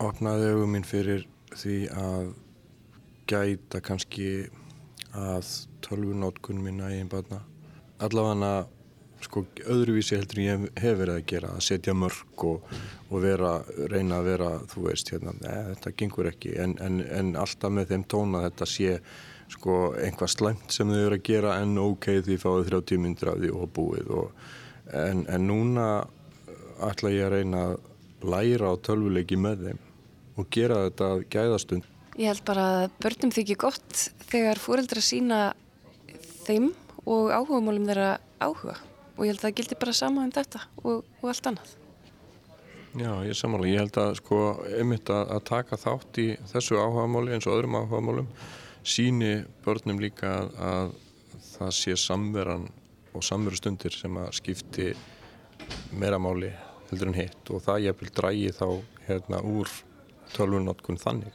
opnaði 0.05 0.51
augum 0.53 0.75
minn 0.77 0.85
fyrir 0.85 1.25
því 1.57 1.79
að 1.97 2.35
gæta 3.31 3.81
kannski 3.81 4.29
að 5.17 5.49
tölvunótkun 5.87 6.61
minna 6.61 6.91
í 6.93 7.01
einn 7.01 7.09
barna. 7.09 7.41
Allavega 8.03 8.67
sko 9.25 9.45
öðruvísi 9.65 10.19
heldur 10.19 10.41
en 10.41 10.47
ég 10.47 10.81
hef 10.83 10.99
verið 11.01 11.19
að 11.19 11.29
gera 11.31 11.53
að 11.55 11.63
setja 11.67 11.95
mörg 11.97 12.45
og, 12.49 12.75
og 13.11 13.23
vera, 13.25 13.53
reyna 13.91 14.19
að 14.21 14.29
vera 14.31 14.51
þú 14.73 14.89
veist 14.89 15.13
hérna, 15.13 15.35
neð, 15.41 15.71
þetta 15.73 15.95
gengur 16.01 16.31
ekki. 16.31 16.57
En, 16.65 16.75
en, 16.85 17.01
en 17.05 17.33
alltaf 17.41 17.73
með 17.75 17.95
þeim 17.95 18.05
tóna 18.15 18.43
þetta 18.47 18.69
sé 18.71 18.99
sko 19.55 19.79
einhvað 20.01 20.33
slæmt 20.33 20.75
sem 20.75 20.91
þau 20.91 21.01
eru 21.01 21.19
að 21.19 21.27
gera 21.29 21.57
en 21.63 21.79
ok 21.81 22.11
því 22.27 22.39
fáið 22.43 22.71
30 22.73 23.03
myndir 23.05 23.33
af 23.33 23.41
því 23.41 23.51
og 23.55 23.73
búið. 23.77 24.13
Og, 24.21 24.47
en, 25.05 25.25
en 25.31 25.49
núna 25.49 25.89
ætla 26.85 27.13
ég 27.15 27.27
að 27.29 27.37
reyna 27.39 27.67
að 27.71 27.77
læra 28.25 28.73
á 28.73 28.75
tölvuleiki 28.85 29.39
með 29.41 29.69
þeim 29.69 29.83
og 30.41 30.49
gera 30.53 30.87
þetta 30.87 31.11
gæðastund. 31.31 31.91
Ég 32.15 32.31
held 32.31 32.45
bara 32.47 32.65
að 32.79 32.89
börnum 33.03 33.35
þykir 33.35 33.59
gott 33.59 34.09
þegar 34.31 34.61
fóreldra 34.63 35.03
sína 35.03 35.45
þeim 36.47 36.73
og 37.05 37.31
áhugamálum 37.35 37.87
þeirra 37.91 38.11
áhuga 38.43 38.77
og 39.15 39.25
ég 39.25 39.33
held 39.33 39.41
að 39.41 39.47
það 39.47 39.57
gildi 39.61 39.81
bara 39.81 39.97
sama 39.97 40.27
um 40.27 40.35
þetta 40.35 40.61
og, 40.83 41.03
og 41.23 41.31
allt 41.31 41.51
annað. 41.51 41.73
Já, 42.95 43.11
ég 43.27 43.35
samála. 43.35 43.67
Ég 43.67 43.81
held 43.83 43.97
að 43.99 44.13
sko 44.21 44.41
einmitt 44.79 45.11
að, 45.11 45.25
að 45.35 45.47
taka 45.51 45.79
þátt 45.83 46.21
í 46.23 46.29
þessu 46.53 46.79
áhugamáli 46.79 47.35
eins 47.35 47.49
og 47.49 47.57
öðrum 47.57 47.79
áhugamálum 47.81 48.29
síni 48.87 49.33
börnum 49.65 49.99
líka 50.03 50.31
að, 50.43 50.53
að 50.69 50.93
það 51.55 51.75
sé 51.79 51.97
samveran 51.99 52.69
og 53.15 53.25
samveru 53.25 53.59
stundir 53.59 53.95
sem 53.95 54.17
að 54.21 54.31
skipti 54.39 54.93
meira 55.95 56.19
máli 56.23 56.51
heldur 56.91 57.11
en 57.11 57.19
hitt 57.19 57.51
og 57.51 57.63
það 57.65 57.87
ég 57.89 57.99
vil 58.01 58.13
drægi 58.15 58.53
þá 58.55 58.67
hérna 59.09 59.41
úr 59.47 59.71
tölvunotkun 60.35 61.01
þannig 61.01 61.35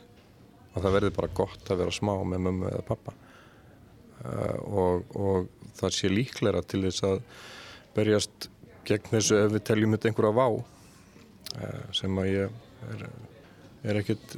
að 0.75 0.83
það 0.83 0.95
verði 0.97 1.15
bara 1.15 1.35
gott 1.39 1.71
að 1.71 1.81
vera 1.83 1.95
smá 1.95 2.13
með 2.23 2.43
mömmu 2.47 2.69
eða 2.69 2.85
pappa 2.87 3.15
uh, 3.15 4.57
og, 4.63 5.15
og 5.15 5.71
það 5.79 5.95
sé 5.95 6.11
líklæra 6.11 6.63
til 6.67 6.83
þess 6.85 7.07
að 7.07 7.23
berjast 7.99 8.49
gegn 8.88 9.12
þessu 9.13 9.41
ef 9.43 9.51
við 9.53 9.65
teljum 9.69 9.95
þetta 9.95 10.09
einhverja 10.09 10.38
vá 10.39 10.47
uh, 10.55 11.83
sem 11.95 12.21
að 12.21 12.31
ég 12.31 12.55
er, 12.93 13.03
er 13.91 13.99
ekkert 14.01 14.35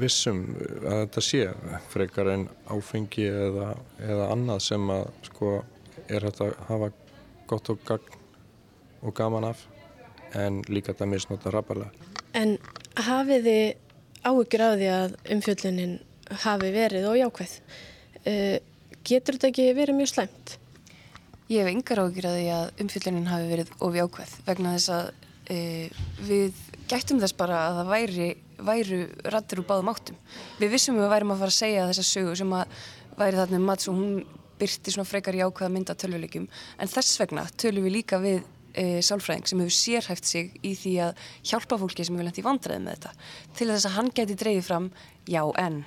vissum 0.00 0.44
að 0.56 1.02
þetta 1.02 1.24
sé 1.26 1.42
frekar 1.92 2.32
en 2.34 2.46
áfengi 2.70 3.28
eða, 3.28 3.74
eða 4.06 4.30
annað 4.34 4.64
sem 4.70 4.94
að 4.94 5.10
sko 5.28 5.58
er 6.08 6.26
þetta 6.28 6.48
að 6.48 6.64
hafa 6.70 6.90
gott 7.50 7.72
og 7.72 7.84
gagn 7.86 8.18
og 9.00 9.14
gaman 9.16 9.48
af 9.50 9.66
en 10.38 10.60
líka 10.68 10.92
þetta 10.92 11.08
misnóta 11.10 11.50
rabarlega. 11.50 11.90
En 12.38 12.56
hafið 12.94 13.46
þið 13.48 14.26
áhugir 14.28 14.62
á 14.62 14.70
því 14.70 14.90
að 14.94 15.14
umfjöllunin 15.34 15.94
hafi 16.44 16.72
verið 16.74 17.08
og 17.10 17.18
jákvæð? 17.18 17.54
Uh, 18.20 18.56
getur 19.06 19.38
þetta 19.38 19.50
ekki 19.50 19.70
verið 19.74 19.98
mjög 19.98 20.12
slæmt? 20.12 20.59
Ég 21.50 21.64
hef 21.64 21.72
yngar 21.72 21.98
áhugir 22.04 22.28
á 22.30 22.32
því 22.32 22.46
að 22.54 22.82
umfjöllunin 22.84 23.26
hafi 23.26 23.46
verið 23.50 23.70
of 23.82 23.96
jákvæð 23.98 24.34
vegna 24.46 24.74
þess 24.76 24.92
að 24.94 25.08
uh, 25.50 26.02
við 26.28 26.60
gættum 26.90 27.18
þess 27.22 27.34
bara 27.38 27.62
að 27.64 27.78
það 27.80 27.90
væri, 27.90 28.28
væru 28.68 29.00
rattir 29.34 29.62
úr 29.62 29.66
báðum 29.66 29.90
áttum. 29.90 30.20
Við 30.60 30.76
vissum 30.76 31.00
við 31.00 31.10
værim 31.10 31.34
að 31.34 31.42
fara 31.42 31.54
að 31.54 31.58
segja 31.58 31.88
þessa 31.90 32.06
sögu 32.06 32.36
sem 32.38 32.54
að 32.54 32.78
væri 33.18 33.40
þarna 33.40 33.58
um 33.58 33.66
Mats 33.66 33.90
og 33.90 33.98
hún 33.98 34.14
byrti 34.60 34.94
svona 34.94 35.10
frekar 35.10 35.38
jákvæða 35.40 35.74
mynda 35.74 35.98
tölvuleikum 35.98 36.46
en 36.78 36.94
þess 36.94 37.20
vegna 37.20 37.46
tölum 37.58 37.86
við 37.88 37.96
líka 37.98 38.20
við 38.22 38.42
e, 38.74 39.00
sálfræðing 39.02 39.50
sem 39.50 39.62
hefur 39.64 39.76
sérhæft 39.76 40.28
sig 40.30 40.52
í 40.62 40.74
því 40.78 40.92
að 41.06 41.24
hjálpa 41.50 41.78
fólki 41.80 42.06
sem 42.06 42.14
hefur 42.14 42.28
lendt 42.28 42.42
í 42.42 42.46
vandræði 42.46 42.84
með 42.84 42.98
þetta. 42.98 43.30
Til 43.58 43.70
þess 43.72 43.88
að 43.88 43.96
hann 43.96 44.12
geti 44.20 44.38
dreyið 44.38 44.68
fram 44.68 44.90
já 45.26 45.42
en 45.64 45.82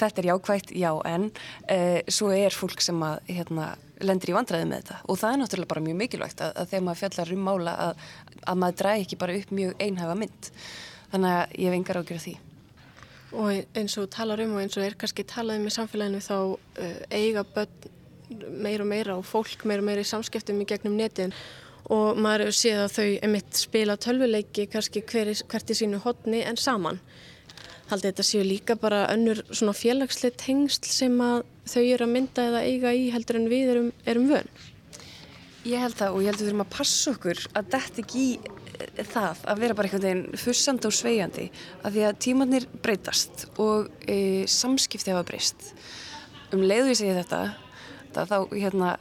þetta 0.00 0.22
er 0.22 0.28
jákvægt, 0.30 0.72
já 0.76 0.90
en 1.08 1.28
e, 1.70 1.78
svo 2.12 2.30
er 2.34 2.54
fólk 2.54 2.82
sem 2.84 3.02
að 3.06 3.18
hérna, 3.30 3.72
lendir 4.02 4.32
í 4.32 4.36
vandræði 4.36 4.68
með 4.70 4.82
þetta. 4.82 5.00
Og 5.06 5.20
það 5.20 5.34
er 5.34 5.42
náttúrulega 5.42 5.72
bara 5.74 5.84
mjög 5.88 5.98
mikilvægt 6.00 6.44
að, 6.44 6.54
að 6.60 6.70
þegar 6.72 6.86
maður 6.86 7.02
fjallar 7.02 7.34
um 7.36 7.44
mála 7.48 7.76
að, 7.88 8.06
að 8.42 8.62
maður 8.62 8.80
dræði 8.82 9.06
ekki 9.06 9.20
bara 9.22 9.36
upp 9.40 9.54
mjög 9.58 9.84
einhæfa 9.86 10.18
mynd. 10.22 10.52
Þannig 11.12 11.36
að 11.38 11.56
ég 11.58 11.68
hef 11.68 11.78
engar 11.78 12.00
ágjör 12.02 12.20
að 12.20 12.26
því. 12.26 12.36
Og 13.32 13.78
eins 13.80 13.96
og 13.96 14.10
talar 14.12 14.42
um 14.44 14.54
og 14.58 14.62
eins 14.62 14.76
og 14.76 14.84
er 14.84 14.96
kannski 15.00 15.24
talað 15.28 15.60
um 15.60 15.68
í 15.68 15.72
samfélaginu 15.72 16.20
þá 16.20 16.36
uh, 16.52 16.96
eiga 17.12 17.44
börn 17.54 17.90
meira 18.62 18.84
og 18.84 18.88
meira 18.88 19.16
og 19.16 19.26
fólk 19.26 19.66
meira 19.68 19.82
og 19.82 19.88
meira 19.88 20.04
í 20.04 20.08
samskiptum 20.08 20.60
í 20.62 20.68
gegnum 20.68 20.96
netin. 20.96 21.34
Og 21.92 22.18
maður 22.22 22.52
séð 22.54 22.84
að 22.84 22.94
þau 22.96 23.08
emitt 23.26 23.58
spila 23.58 23.96
tölvuleiki 24.00 24.68
kannski 24.70 25.02
hver, 25.08 25.32
hvert 25.50 25.72
í 25.72 25.76
sínu 25.76 26.00
hodni 26.04 26.42
en 26.46 26.56
saman. 26.60 27.00
Haldið 27.92 28.08
þetta 28.08 28.24
séu 28.24 28.42
líka 28.46 28.74
bara 28.80 29.02
önnur 29.12 29.42
svona 29.50 29.74
félagslega 29.76 30.38
tengsl 30.40 30.86
sem 30.88 31.18
að 31.20 31.42
þau 31.68 31.82
eru 31.82 32.06
að 32.06 32.12
mynda 32.14 32.44
eða 32.48 32.62
eiga 32.64 32.92
í 32.96 33.02
heldur 33.12 33.36
en 33.36 33.50
við 33.50 33.72
erum, 33.74 33.90
erum 34.08 34.30
vön. 34.30 34.46
Ég 35.68 35.82
held 35.82 35.98
það 35.98 36.14
og 36.16 36.22
ég 36.22 36.30
held 36.30 36.38
að 36.38 36.42
við 36.42 36.48
þurfum 36.48 36.64
að 36.64 36.70
passa 36.72 37.12
okkur 37.12 37.42
að 37.52 37.66
þetta 37.74 38.00
ekki 38.02 38.22
í 38.22 38.30
eh, 38.40 39.02
það 39.10 39.42
að 39.52 39.60
vera 39.62 39.76
bara 39.76 39.90
einhvern 39.90 40.06
veginn 40.06 40.40
fussandi 40.40 40.88
og 40.88 40.96
sveigandi 40.96 41.44
að 41.82 41.98
því 41.98 42.06
að 42.08 42.22
tímannir 42.24 42.66
breytast 42.86 43.44
og 43.60 43.92
e, 44.08 44.16
samskipti 44.48 45.12
hafa 45.12 45.26
breyst. 45.28 45.68
Um 46.56 46.64
leiðu 46.64 46.94
ég 46.94 46.98
segja 47.02 47.18
þetta, 47.20 47.42
þá 48.16 48.38
hérna 48.56 48.94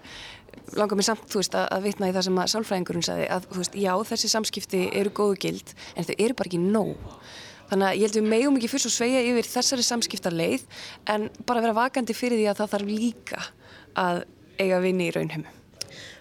langar 0.76 1.00
mér 1.00 1.08
samt, 1.08 1.32
veist, 1.32 1.56
að, 1.56 1.70
að 1.78 1.88
vitna 1.88 2.12
í 2.12 2.16
það 2.16 2.28
sem 2.28 2.42
að 2.44 2.52
sálfræðingurinn 2.54 3.08
sagði 3.08 3.32
að, 3.38 3.48
veist, 3.56 3.80
já, 3.80 3.92
þessi 4.12 4.32
samskipti 4.36 4.84
eru 5.00 5.16
góðu 5.16 5.40
gild, 5.48 5.74
en 5.96 6.08
þau 6.08 6.14
eru 6.18 6.38
bara 6.38 6.52
ekki 6.52 6.62
nóg. 6.62 7.16
Þannig 7.72 7.88
að 7.88 7.96
ég 7.96 8.04
held 8.04 8.18
að 8.18 8.20
við 8.20 8.30
megum 8.36 8.60
ekki 8.60 8.70
fyrst 8.74 8.90
og 8.90 8.96
sveia 8.98 9.24
yfir 9.24 9.48
þessari 9.48 9.88
samskipta 9.88 10.34
leið, 10.34 10.68
en 11.08 11.30
bara 11.48 11.64
vera 11.64 11.78
vakandi 11.78 12.16
fyrir 12.18 12.42
því 12.42 12.52
að 12.52 12.62
það 12.62 12.76
þarf 12.76 12.92
líka 12.92 13.42
að 14.02 14.24
eiga 14.60 14.80
vinni 14.84 15.08
í 15.08 15.14
raunheimu. 15.16 15.58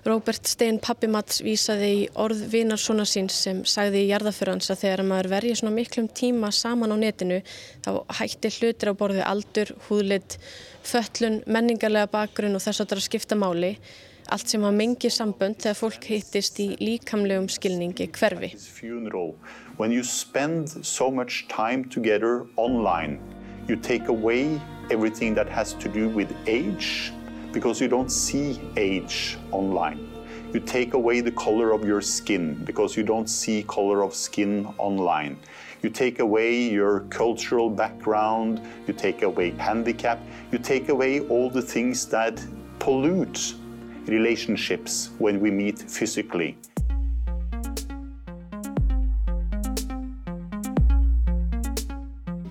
Róbert 0.06 0.48
Stein 0.48 0.78
Pappimats 0.80 1.42
vísaði 1.44 1.88
í 1.92 2.04
orð 2.22 2.46
vinarssona 2.52 3.04
síns 3.04 3.36
sem 3.44 3.64
sagði 3.68 4.04
í 4.04 4.08
jarðaförans 4.08 4.70
að 4.72 4.84
þegar 4.84 5.02
maður 5.10 5.28
verði 5.34 5.56
svona 5.58 5.74
miklum 5.74 6.06
tíma 6.20 6.48
saman 6.56 6.94
á 6.94 6.96
netinu 7.02 7.40
þá 7.84 7.90
hætti 8.20 8.52
hlutir 8.56 8.92
á 8.94 8.98
borðu 9.02 9.26
aldur, 9.26 9.74
húðlit, 9.88 10.38
föllun, 10.86 11.42
menningarlega 11.44 12.08
bakgrunn 12.14 12.56
og 12.56 12.64
þess 12.64 12.80
að 12.80 12.86
það 12.86 12.96
er 12.96 13.02
að 13.02 13.08
skipta 13.10 13.40
máli 13.42 13.74
allt 14.30 14.48
sem 14.52 14.62
að 14.62 14.76
mengi 14.78 15.10
sambönd 15.10 15.58
þegar 15.62 15.78
fólk 15.78 16.06
hittist 16.06 16.60
í 16.62 16.68
líkamlegum 16.78 17.48
skilningi 17.50 18.06
hverfi. 18.14 18.52
When 19.76 19.92
you 19.92 20.02
spend 20.04 20.68
so 20.86 21.10
much 21.10 21.48
time 21.48 21.84
together 21.84 22.46
online, 22.56 23.18
you 23.66 23.76
take 23.76 24.08
away 24.08 24.60
everything 24.90 25.34
that 25.34 25.48
has 25.48 25.74
to 25.74 25.88
do 25.88 26.08
with 26.08 26.28
age 26.46 27.12
because 27.52 27.80
you 27.80 27.88
don't 27.88 28.10
see 28.10 28.60
age 28.76 29.38
online. 29.50 30.06
You 30.52 30.60
take 30.60 30.94
away 30.94 31.20
the 31.20 31.30
color 31.30 31.72
of 31.72 31.84
your 31.84 32.00
skin 32.00 32.62
because 32.64 32.96
you 32.96 33.04
don't 33.04 33.28
see 33.28 33.62
color 33.64 34.02
of 34.02 34.14
skin 34.14 34.66
online. 34.78 35.38
You 35.82 35.90
take 35.90 36.18
away 36.18 36.68
your 36.68 37.00
cultural 37.08 37.70
background, 37.70 38.60
you 38.86 38.92
take 38.92 39.22
away 39.22 39.52
handicap, 39.52 40.20
you 40.52 40.58
take 40.58 40.88
away 40.88 41.20
all 41.20 41.48
the 41.50 41.62
things 41.62 42.06
that 42.06 42.44
pollute 42.80 43.54
relationships 44.08 45.10
when 45.18 45.40
we 45.40 45.50
meet 45.50 45.78
physically. 45.88 46.56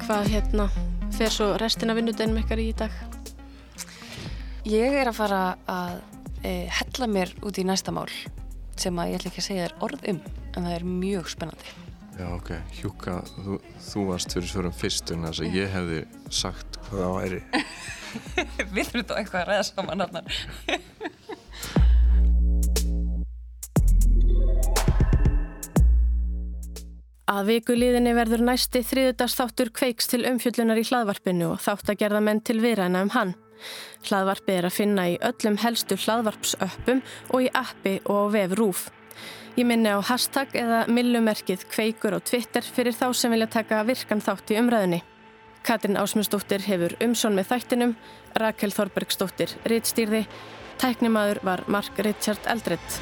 Hvað 0.03 0.31
hérna 0.33 0.69
fer 1.13 1.29
svo 1.33 1.51
restina 1.61 1.93
vinnudeginum 1.97 2.41
ykkar 2.41 2.61
í 2.61 2.71
dag? 2.77 2.93
Ég 4.69 4.95
er 5.01 5.09
að 5.09 5.19
fara 5.19 5.43
að 5.69 5.99
e, 6.43 6.53
hella 6.79 7.09
mér 7.09 7.33
út 7.45 7.59
í 7.61 7.65
næsta 7.67 7.93
mál 7.93 8.09
sem 8.79 8.95
að 8.99 9.11
ég 9.11 9.19
ætla 9.19 9.31
ekki 9.31 9.43
að 9.43 9.47
segja 9.49 9.67
þér 9.67 9.85
orð 9.85 10.09
um 10.13 10.19
en 10.55 10.65
það 10.65 10.73
er 10.75 10.85
mjög 10.87 11.31
spennandi. 11.33 11.75
Já 12.19 12.25
ok, 12.35 12.49
Hjúka, 12.75 13.13
þú, 13.31 13.57
þú 13.79 14.05
varst 14.09 14.33
fyrir 14.35 14.49
svörum 14.51 14.73
fyrst 14.75 15.11
en 15.13 15.23
þess 15.23 15.43
að 15.45 15.53
ég 15.55 15.69
hefði 15.71 15.99
sagt 16.35 16.79
hvað 16.89 17.03
það 17.05 17.13
væri. 17.15 17.41
Við 18.73 18.89
þurfum 18.89 19.05
þá 19.07 19.13
eitthvað 19.21 19.39
að 19.39 19.51
ræða 19.51 19.67
saman 19.69 20.05
annar. 20.07 20.41
Að 27.39 27.53
vikuliðinni 27.53 28.11
verður 28.17 28.41
næsti 28.43 28.81
þriðudagsþáttur 28.83 29.69
kveiks 29.71 30.09
til 30.11 30.25
umfjöllunar 30.27 30.79
í 30.81 30.83
hlaðvarpinu 30.89 31.53
og 31.53 31.61
þátt 31.63 31.93
að 31.93 31.99
gerða 32.01 32.19
menn 32.25 32.41
til 32.43 32.57
viðræna 32.59 33.03
um 33.05 33.11
hann. 33.13 33.31
Hlaðvarpi 34.09 34.57
er 34.57 34.67
að 34.67 34.75
finna 34.75 35.05
í 35.07 35.13
öllum 35.23 35.55
helstu 35.61 35.95
hlaðvarpsöppum 36.03 36.99
og 37.29 37.45
í 37.45 37.47
appi 37.55 37.93
og 38.11 38.27
á 38.27 38.31
vef 38.33 38.55
rúf. 38.59 38.81
Ég 39.55 39.69
minni 39.69 39.87
á 39.87 40.03
hashtag 40.03 40.51
eða 40.59 40.81
millumerkið 40.91 41.63
kveikur 41.71 42.17
á 42.17 42.19
Twitter 42.19 42.65
fyrir 42.65 42.97
þá 42.97 43.07
sem 43.15 43.31
vilja 43.31 43.47
taka 43.55 43.85
virkan 43.87 44.23
þátt 44.25 44.51
í 44.51 44.59
umræðinni. 44.59 44.99
Katrin 45.63 45.99
Ásmundsdóttir 46.01 46.65
hefur 46.67 46.97
umsón 47.03 47.39
með 47.39 47.53
þættinum, 47.53 47.95
Rakel 48.35 48.75
Þorbergsdóttir 48.75 49.55
rittstýrði, 49.63 50.25
tæknimaður 50.81 51.39
var 51.47 51.63
Mark 51.71 52.03
Richard 52.03 52.51
Eldredd. 52.51 52.99